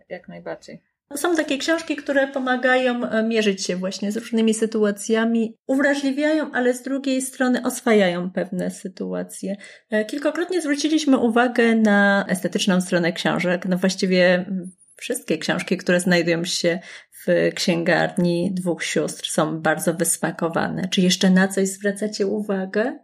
jak 0.09 0.27
najbardziej. 0.27 0.81
Są 1.15 1.35
takie 1.35 1.57
książki, 1.57 1.95
które 1.95 2.27
pomagają 2.27 3.09
e, 3.09 3.23
mierzyć 3.23 3.65
się 3.65 3.75
właśnie 3.75 4.11
z 4.11 4.17
różnymi 4.17 4.53
sytuacjami, 4.53 5.55
uwrażliwiają, 5.67 6.51
ale 6.51 6.73
z 6.73 6.83
drugiej 6.83 7.21
strony 7.21 7.63
oswajają 7.63 8.31
pewne 8.31 8.71
sytuacje. 8.71 9.55
E, 9.89 10.05
kilkakrotnie 10.05 10.61
zwróciliśmy 10.61 11.17
uwagę 11.17 11.75
na 11.75 12.25
estetyczną 12.27 12.81
stronę 12.81 13.13
książek. 13.13 13.65
No 13.65 13.77
właściwie 13.77 14.45
wszystkie 14.99 15.37
książki, 15.37 15.77
które 15.77 15.99
znajdują 15.99 16.45
się 16.45 16.79
w 17.27 17.51
księgarni 17.55 18.51
dwóch 18.53 18.83
sióstr 18.83 19.29
są 19.29 19.61
bardzo 19.61 19.93
wysmakowane. 19.93 20.87
Czy 20.87 21.01
jeszcze 21.01 21.29
na 21.29 21.47
coś 21.47 21.67
zwracacie 21.67 22.27
uwagę? 22.27 22.99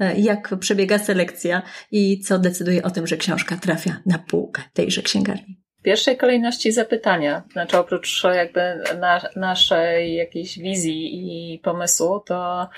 E, 0.00 0.20
jak 0.20 0.58
przebiega 0.60 0.98
selekcja 0.98 1.62
i 1.90 2.20
co 2.20 2.38
decyduje 2.38 2.82
o 2.82 2.90
tym, 2.90 3.06
że 3.06 3.16
książka 3.16 3.56
trafia 3.56 4.02
na 4.06 4.18
półkę 4.18 4.62
tejże 4.72 5.02
księgarni? 5.02 5.60
W 5.78 5.82
pierwszej 5.82 6.16
kolejności 6.16 6.72
zapytania, 6.72 7.42
znaczy 7.52 7.78
oprócz 7.78 8.24
jakby 8.24 8.60
na, 9.00 9.20
naszej 9.36 10.14
jakiejś 10.14 10.58
wizji 10.58 11.54
i 11.54 11.58
pomysłu, 11.58 12.20
to 12.20 12.68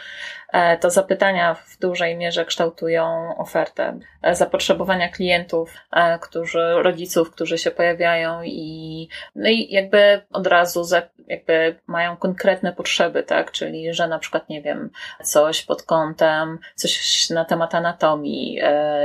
to 0.81 0.91
zapytania 0.91 1.55
w 1.55 1.79
dużej 1.79 2.17
mierze 2.17 2.45
kształtują 2.45 3.35
ofertę. 3.37 3.99
E, 4.23 4.35
zapotrzebowania 4.35 5.09
klientów, 5.09 5.75
e, 5.93 6.19
którzy, 6.19 6.83
rodziców, 6.83 7.31
którzy 7.31 7.59
się 7.59 7.71
pojawiają 7.71 8.43
i, 8.43 9.09
no 9.35 9.49
i 9.49 9.73
jakby 9.73 10.23
od 10.33 10.47
razu 10.47 10.85
jakby 11.29 11.77
mają 11.87 12.17
konkretne 12.17 12.73
potrzeby, 12.73 13.23
tak? 13.23 13.53
Czyli, 13.53 13.95
że 13.95 14.09
na 14.09 14.19
przykład, 14.19 14.49
nie 14.49 14.63
wiem, 14.63 14.91
coś 15.23 15.63
pod 15.63 15.83
kątem, 15.83 16.59
coś 16.75 17.31
na 17.31 17.45
temat 17.45 17.75
anatomii, 17.75 18.61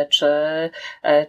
czy, 0.10 0.28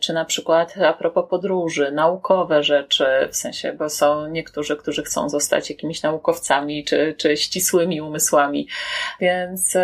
czy 0.00 0.12
na 0.12 0.24
przykład 0.24 0.74
a 0.78 0.92
propos 0.92 1.30
podróży, 1.30 1.92
naukowe 1.92 2.62
rzeczy, 2.62 3.28
w 3.30 3.36
sensie, 3.36 3.72
bo 3.72 3.90
są 3.90 4.26
niektórzy, 4.26 4.76
którzy 4.76 5.02
chcą 5.02 5.28
zostać 5.28 5.70
jakimiś 5.70 6.02
naukowcami, 6.02 6.84
czy, 6.84 7.14
czy 7.18 7.36
ścisłymi 7.36 8.00
umysłami, 8.00 8.68
więc 9.20 9.76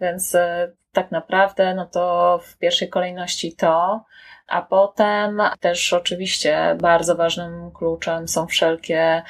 więc 0.00 0.34
e, 0.34 0.72
tak 0.92 1.10
naprawdę, 1.10 1.74
no 1.74 1.86
to 1.86 2.38
w 2.42 2.58
pierwszej 2.58 2.88
kolejności 2.88 3.56
to, 3.56 4.04
a 4.46 4.62
potem 4.62 5.42
też 5.60 5.92
oczywiście 5.92 6.76
bardzo 6.80 7.16
ważnym 7.16 7.70
kluczem 7.70 8.28
są 8.28 8.46
wszelkie, 8.46 9.22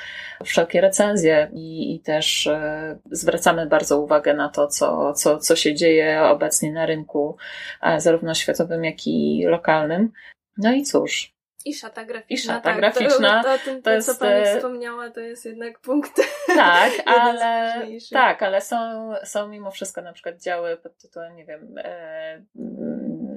wszelkie 0.45 0.81
recenzje 0.81 1.51
i, 1.53 1.95
i 1.95 2.01
też 2.01 2.47
e, 2.47 2.99
zwracamy 3.11 3.67
bardzo 3.67 4.01
uwagę 4.01 4.35
na 4.35 4.49
to, 4.49 4.67
co, 4.67 5.13
co, 5.13 5.39
co 5.39 5.57
się 5.57 5.75
dzieje 5.75 6.23
obecnie 6.23 6.73
na 6.73 6.87
rynku, 6.87 7.37
e, 7.83 8.01
zarówno 8.01 8.35
światowym, 8.35 8.85
jak 8.85 9.07
i 9.07 9.45
lokalnym. 9.47 10.13
No 10.59 10.73
i 10.73 10.83
cóż, 10.83 11.36
i 11.67 11.75
szata 11.75 12.05
graficzna. 12.05 12.53
I 12.53 12.57
szata 12.57 12.71
tak, 12.71 12.77
graficzna. 12.77 13.43
To, 13.43 13.59
to, 13.59 13.65
to, 13.65 13.83
to 13.83 13.91
jest, 13.91 14.09
co 14.09 14.19
Pani 14.19 14.41
e, 14.41 14.57
wspomniała, 14.57 15.11
to 15.11 15.21
jest 15.21 15.45
jednak 15.45 15.79
punkt. 15.79 16.21
Tak, 16.47 16.93
ale, 17.07 17.87
tak, 18.13 18.43
ale 18.43 18.61
są, 18.61 19.11
są 19.25 19.49
mimo 19.49 19.71
wszystko 19.71 20.03
na 20.03 20.13
przykład 20.13 20.43
działy 20.43 20.77
pod 20.77 20.99
tytułem, 20.99 21.37
nie 21.37 21.45
wiem, 21.45 21.75
e, 21.79 22.43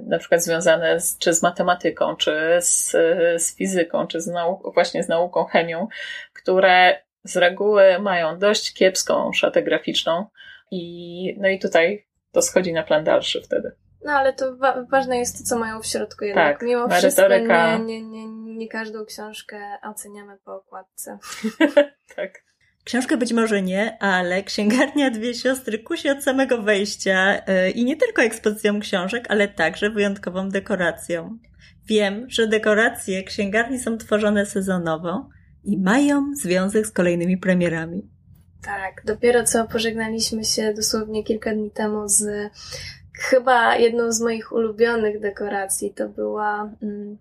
na 0.07 0.17
przykład 0.19 0.43
związane 0.43 0.99
z, 0.99 1.17
czy 1.17 1.33
z 1.33 1.43
matematyką, 1.43 2.15
czy 2.15 2.57
z, 2.59 2.91
z 3.43 3.55
fizyką, 3.55 4.07
czy 4.07 4.21
z 4.21 4.27
nau- 4.27 4.73
właśnie 4.73 5.03
z 5.03 5.07
nauką, 5.07 5.45
chemią, 5.45 5.87
które 6.33 7.01
z 7.23 7.37
reguły 7.37 7.99
mają 7.99 8.39
dość 8.39 8.73
kiepską 8.73 9.33
szatę 9.33 9.63
graficzną 9.63 10.25
i 10.71 11.35
no 11.39 11.47
i 11.47 11.59
tutaj 11.59 12.07
to 12.31 12.41
schodzi 12.41 12.73
na 12.73 12.83
plan 12.83 13.03
dalszy 13.03 13.41
wtedy. 13.41 13.71
No 14.05 14.11
ale 14.11 14.33
to 14.33 14.57
wa 14.57 14.85
ważne 14.91 15.17
jest 15.17 15.37
to, 15.37 15.43
co 15.43 15.59
mają 15.59 15.81
w 15.81 15.85
środku 15.85 16.25
jednak. 16.25 16.59
Tak, 16.59 16.67
Mimo 16.67 16.89
wszystko 16.89 17.27
nie, 17.27 17.79
nie, 17.79 18.01
nie, 18.01 18.55
nie 18.57 18.67
każdą 18.67 19.05
książkę 19.05 19.57
oceniamy 19.83 20.37
po 20.45 20.55
okładce. 20.55 21.17
tak. 22.15 22.43
Książkę 22.83 23.17
być 23.17 23.33
może 23.33 23.61
nie, 23.61 23.97
ale 23.99 24.43
księgarnia 24.43 25.11
Dwie 25.11 25.33
Siostry 25.33 25.79
kusi 25.79 26.09
od 26.09 26.23
samego 26.23 26.61
wejścia 26.61 27.35
yy, 27.35 27.71
i 27.71 27.85
nie 27.85 27.97
tylko 27.97 28.21
ekspozycją 28.21 28.79
książek, 28.79 29.25
ale 29.29 29.47
także 29.47 29.89
wyjątkową 29.89 30.49
dekoracją. 30.49 31.37
Wiem, 31.85 32.25
że 32.29 32.47
dekoracje 32.47 33.23
księgarni 33.23 33.79
są 33.79 33.97
tworzone 33.97 34.45
sezonowo 34.45 35.29
i 35.63 35.77
mają 35.77 36.31
związek 36.41 36.87
z 36.87 36.91
kolejnymi 36.91 37.37
premierami. 37.37 38.09
Tak, 38.61 39.05
dopiero 39.05 39.43
co 39.43 39.67
pożegnaliśmy 39.67 40.43
się 40.43 40.73
dosłownie 40.73 41.23
kilka 41.23 41.53
dni 41.53 41.71
temu 41.71 42.07
z 42.07 42.51
chyba 43.19 43.75
jedną 43.75 44.11
z 44.11 44.21
moich 44.21 44.51
ulubionych 44.51 45.19
dekoracji. 45.19 45.93
To 45.93 46.09
była 46.09 46.69
mm, 46.83 47.17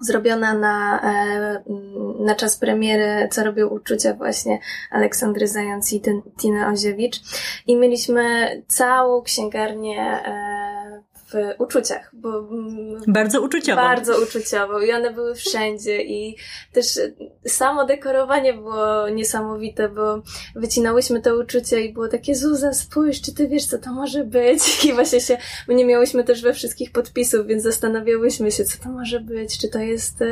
zrobiona 0.00 0.54
na, 0.54 1.00
e, 1.00 1.62
mm, 1.66 2.24
na 2.24 2.34
czas 2.34 2.56
premiery, 2.56 3.28
co 3.30 3.44
robią 3.44 3.66
uczucia 3.66 4.14
właśnie 4.14 4.58
Aleksandry 4.90 5.48
Zając 5.48 5.92
i 5.92 6.02
Tiny 6.40 6.66
Oziewicz. 6.66 7.20
I 7.66 7.76
mieliśmy 7.76 8.48
całą 8.68 9.22
księgarnię 9.22 10.00
e, 10.00 10.51
w 11.32 11.60
uczuciach, 11.60 12.10
bo 12.12 12.38
mm, 12.38 13.02
bardzo 13.06 13.42
uczuciowo. 13.42 13.82
Bardzo 13.82 14.22
uczuciowo 14.22 14.80
i 14.80 14.92
one 14.92 15.10
były 15.10 15.34
wszędzie 15.34 16.02
i 16.02 16.36
też 16.72 16.86
samo 17.46 17.84
dekorowanie 17.84 18.54
było 18.54 19.08
niesamowite, 19.08 19.88
bo 19.88 20.22
wycinałyśmy 20.56 21.20
te 21.20 21.36
uczucia 21.36 21.78
i 21.78 21.92
było 21.92 22.08
takie 22.08 22.34
Zuza, 22.34 22.72
spójrz, 22.72 23.20
czy 23.20 23.34
ty 23.34 23.48
wiesz, 23.48 23.66
co 23.66 23.78
to 23.78 23.92
może 23.92 24.24
być? 24.24 24.60
I 24.86 24.92
właśnie 24.92 25.20
się, 25.20 25.36
my 25.68 25.74
nie 25.74 25.84
miałyśmy 25.84 26.24
też 26.24 26.42
we 26.42 26.52
wszystkich 26.52 26.92
podpisów, 26.92 27.46
więc 27.46 27.62
zastanawiałyśmy 27.62 28.50
się, 28.50 28.64
co 28.64 28.82
to 28.82 28.88
może 28.88 29.20
być, 29.20 29.58
czy 29.58 29.68
to 29.68 29.78
jest 29.78 30.22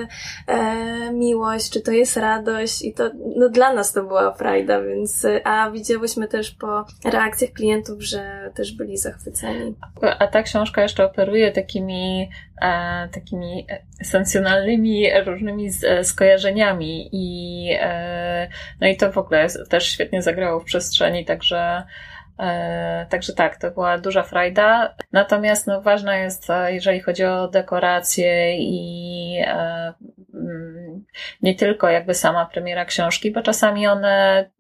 e, 0.46 1.12
miłość, 1.12 1.70
czy 1.70 1.80
to 1.80 1.92
jest 1.92 2.16
radość 2.16 2.82
i 2.82 2.94
to, 2.94 3.10
no 3.36 3.48
dla 3.48 3.72
nas 3.72 3.92
to 3.92 4.02
była 4.02 4.34
frajda, 4.34 4.82
więc, 4.82 5.26
a 5.44 5.70
widziałyśmy 5.70 6.28
też 6.28 6.50
po 6.50 6.84
reakcjach 7.04 7.50
klientów, 7.52 8.02
że 8.02 8.50
też 8.54 8.72
byli 8.72 8.98
zachwyceni. 8.98 9.74
A 10.18 10.26
ta 10.26 10.42
książka 10.42 10.82
jeszcze 10.90 11.04
operuje 11.04 11.52
takimi, 11.52 12.30
e, 12.62 13.08
takimi 13.08 13.66
esencjonalnymi 14.00 15.06
różnymi 15.24 15.70
e, 15.86 16.04
skojarzeniami 16.04 17.08
i 17.12 17.68
e, 17.80 18.48
no 18.80 18.88
i 18.88 18.96
to 18.96 19.12
w 19.12 19.18
ogóle 19.18 19.46
też 19.68 19.86
świetnie 19.86 20.22
zagrało 20.22 20.60
w 20.60 20.64
przestrzeni, 20.64 21.24
także 21.24 21.82
Także 23.08 23.32
tak, 23.32 23.56
to 23.56 23.70
była 23.70 23.98
duża 23.98 24.22
frajda. 24.22 24.94
Natomiast 25.12 25.66
no, 25.66 25.82
ważna 25.82 26.16
jest, 26.16 26.48
jeżeli 26.68 27.00
chodzi 27.00 27.24
o 27.24 27.48
dekoracje 27.48 28.56
i 28.58 29.42
mm, 30.34 31.04
nie 31.42 31.54
tylko 31.54 31.88
jakby 31.88 32.14
sama 32.14 32.46
premiera 32.46 32.84
książki, 32.84 33.30
bo 33.30 33.42
czasami 33.42 33.86
one 33.86 34.50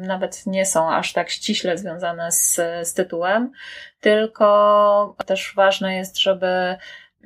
nawet 0.00 0.46
nie 0.46 0.66
są 0.66 0.92
aż 0.92 1.12
tak 1.12 1.30
ściśle 1.30 1.78
związane 1.78 2.32
z, 2.32 2.60
z 2.82 2.94
tytułem, 2.94 3.52
tylko 4.00 5.16
też 5.26 5.52
ważne 5.56 5.96
jest, 5.96 6.18
żeby, 6.18 6.76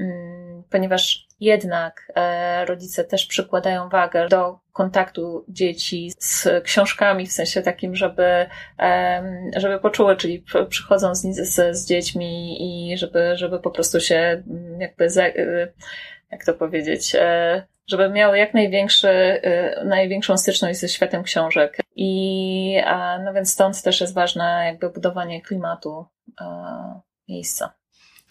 mm, 0.00 0.62
ponieważ 0.70 1.26
jednak 1.40 2.12
e, 2.14 2.64
rodzice 2.64 3.04
też 3.04 3.26
przykładają 3.26 3.88
wagę 3.88 4.28
do 4.28 4.58
kontaktu 4.72 5.44
dzieci 5.48 6.12
z 6.18 6.48
książkami, 6.64 7.26
w 7.26 7.32
sensie 7.32 7.62
takim, 7.62 7.96
żeby, 7.96 8.46
żeby 9.56 9.78
poczuły, 9.78 10.16
czyli 10.16 10.44
przychodzą 10.68 11.14
z, 11.14 11.22
z, 11.22 11.76
z 11.76 11.86
dziećmi 11.86 12.56
i 12.60 12.98
żeby, 12.98 13.32
żeby 13.36 13.58
po 13.60 13.70
prostu 13.70 14.00
się 14.00 14.16
mm, 14.16 14.80
jakby, 14.80 15.04
e, 15.20 15.68
jak 16.30 16.44
to 16.44 16.54
powiedzieć, 16.54 17.14
e, 17.14 17.66
żeby 17.86 18.08
miały 18.08 18.38
jak 18.38 18.54
największy, 18.54 19.40
największą 19.84 20.36
styczność 20.36 20.78
ze 20.80 20.88
światem 20.88 21.22
książek. 21.22 21.85
I 21.96 22.76
no 23.24 23.32
więc 23.32 23.50
stąd 23.50 23.82
też 23.82 24.00
jest 24.00 24.14
ważne 24.14 24.62
jakby 24.66 24.90
budowanie 24.90 25.42
klimatu 25.42 26.06
miejsca. 27.28 27.74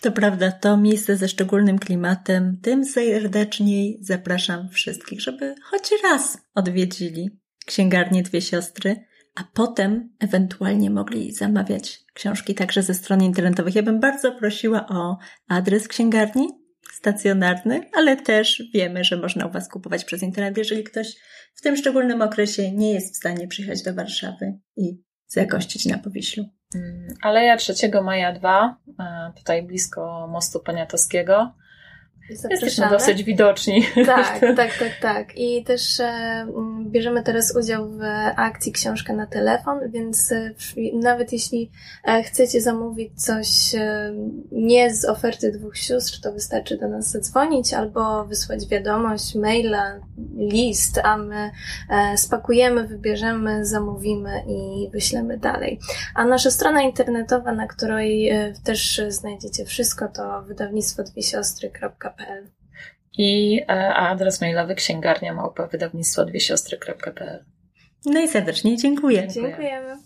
To 0.02 0.12
prawda, 0.12 0.52
to 0.52 0.78
miejsce 0.78 1.18
ze 1.18 1.28
szczególnym 1.28 1.80
klimatem, 1.80 2.60
tym 2.62 2.86
serdeczniej 2.86 3.98
zapraszam 4.02 4.70
wszystkich, 4.70 5.22
żeby 5.22 5.56
choć 5.64 5.92
raz 6.04 6.38
odwiedzili 6.56 7.40
księgarnię 7.66 8.24
Dwie 8.24 8.42
Siostry, 8.42 9.06
a 9.36 9.44
potem 9.54 10.10
ewentualnie 10.20 10.90
mogli 10.90 11.32
zamawiać 11.32 12.00
książki 12.14 12.56
także 12.56 12.84
ze 12.84 12.94
stron 12.94 13.24
internetowych. 13.24 13.76
Ja 13.76 13.84
bym 13.84 14.00
bardzo 14.00 14.32
prosiła 14.32 14.88
o 14.88 15.18
adres 15.48 15.88
księgarni 15.88 16.48
stacjonarny, 16.96 17.82
ale 17.94 18.18
też 18.18 18.64
wiemy, 18.74 19.04
że 19.04 19.18
można 19.18 19.46
u 19.46 19.52
Was 19.52 19.70
kupować 19.70 20.06
przez 20.06 20.24
internet, 20.24 20.58
jeżeli 20.58 20.84
ktoś 20.84 21.16
w 21.56 21.62
tym 21.62 21.78
szczególnym 21.78 22.22
okresie 22.22 22.72
nie 22.72 22.94
jest 22.94 23.14
w 23.14 23.18
stanie 23.18 23.48
przyjechać 23.48 23.84
do 23.84 23.94
Warszawy 23.94 24.54
i 24.78 25.02
zagościć 25.28 25.86
na 25.86 25.98
Powiślu. 25.98 26.46
Mm, 26.76 27.08
Aleja 27.22 27.58
3 27.58 27.74
maja 28.04 28.34
2, 28.34 28.78
e, 29.00 29.34
tutaj 29.38 29.64
blisko 29.64 30.28
mostu 30.32 30.60
Poniatowskiego. 30.60 31.56
Jesteśmy 32.30 32.90
dosyć 32.90 33.24
widoczni. 33.24 33.86
Tak, 34.06 34.40
tak, 34.56 34.78
tak, 34.80 35.00
tak. 35.02 35.38
I 35.38 35.64
też 35.64 36.00
e, 36.00 36.48
bierzemy 36.86 37.24
teraz 37.24 37.56
udział 37.56 37.90
w 37.90 38.02
akcji 38.36 38.72
Książka 38.72 39.14
na 39.14 39.28
telefon, 39.28 39.80
więc 39.92 40.32
e, 40.32 40.52
nawet 40.94 41.34
jeśli 41.34 41.72
e, 42.04 42.24
chcecie 42.24 42.62
zamówić 42.62 43.24
coś 43.24 43.76
e, 43.76 44.14
nie 44.52 44.94
z 44.94 45.06
oferty 45.06 45.52
dwóch 45.52 45.78
sióstr, 45.78 46.22
to 46.22 46.32
wystarczy 46.32 46.78
do 46.78 46.88
nas 46.88 47.12
zadzwonić 47.12 47.74
albo 47.74 48.26
wysłać 48.26 48.68
wiadomość, 48.68 49.36
maila, 49.36 50.00
list, 50.38 51.00
a 51.04 51.18
my 51.18 51.52
e, 51.90 52.18
spakujemy, 52.18 52.88
wybierzemy, 52.88 53.66
zamówimy 53.66 54.44
i 54.48 54.90
wyślemy 54.92 55.38
dalej. 55.38 55.80
A 56.16 56.26
nasza 56.26 56.52
strona 56.52 56.82
internetowa, 56.82 57.52
na 57.52 57.68
której 57.68 58.30
e, 58.30 58.54
też 58.64 59.02
znajdziecie 59.08 59.66
wszystko, 59.66 60.08
to 60.08 60.42
wydawnictwo 60.42 61.04
i 63.18 63.62
e, 63.68 63.94
adres 63.96 64.42
mailowy 64.42 64.76
księgarnia 64.76 65.34
małpa 65.34 65.68
wydawnictwo 65.68 66.26
dwie 66.26 66.40
siostry.pl. 66.40 67.46
No 68.06 68.20
i 68.20 68.28
serdecznie 68.28 68.78
dziękuję. 68.78 69.28
Dziękujemy. 69.28 69.98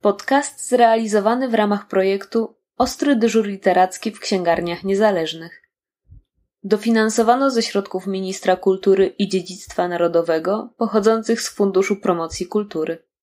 Podcast 0.00 0.68
zrealizowany 0.68 1.48
w 1.48 1.54
ramach 1.54 1.88
projektu 1.88 2.58
Ostry 2.78 3.16
dyżur 3.16 3.46
literacki 3.46 4.10
w 4.10 4.20
księgarniach 4.20 4.84
niezależnych. 4.84 5.62
Dofinansowano 6.62 7.50
ze 7.50 7.62
środków 7.62 8.06
Ministra 8.06 8.56
Kultury 8.56 9.06
i 9.06 9.28
Dziedzictwa 9.28 9.88
Narodowego 9.88 10.74
pochodzących 10.76 11.40
z 11.40 11.48
Funduszu 11.48 11.96
Promocji 11.96 12.46
Kultury. 12.46 13.07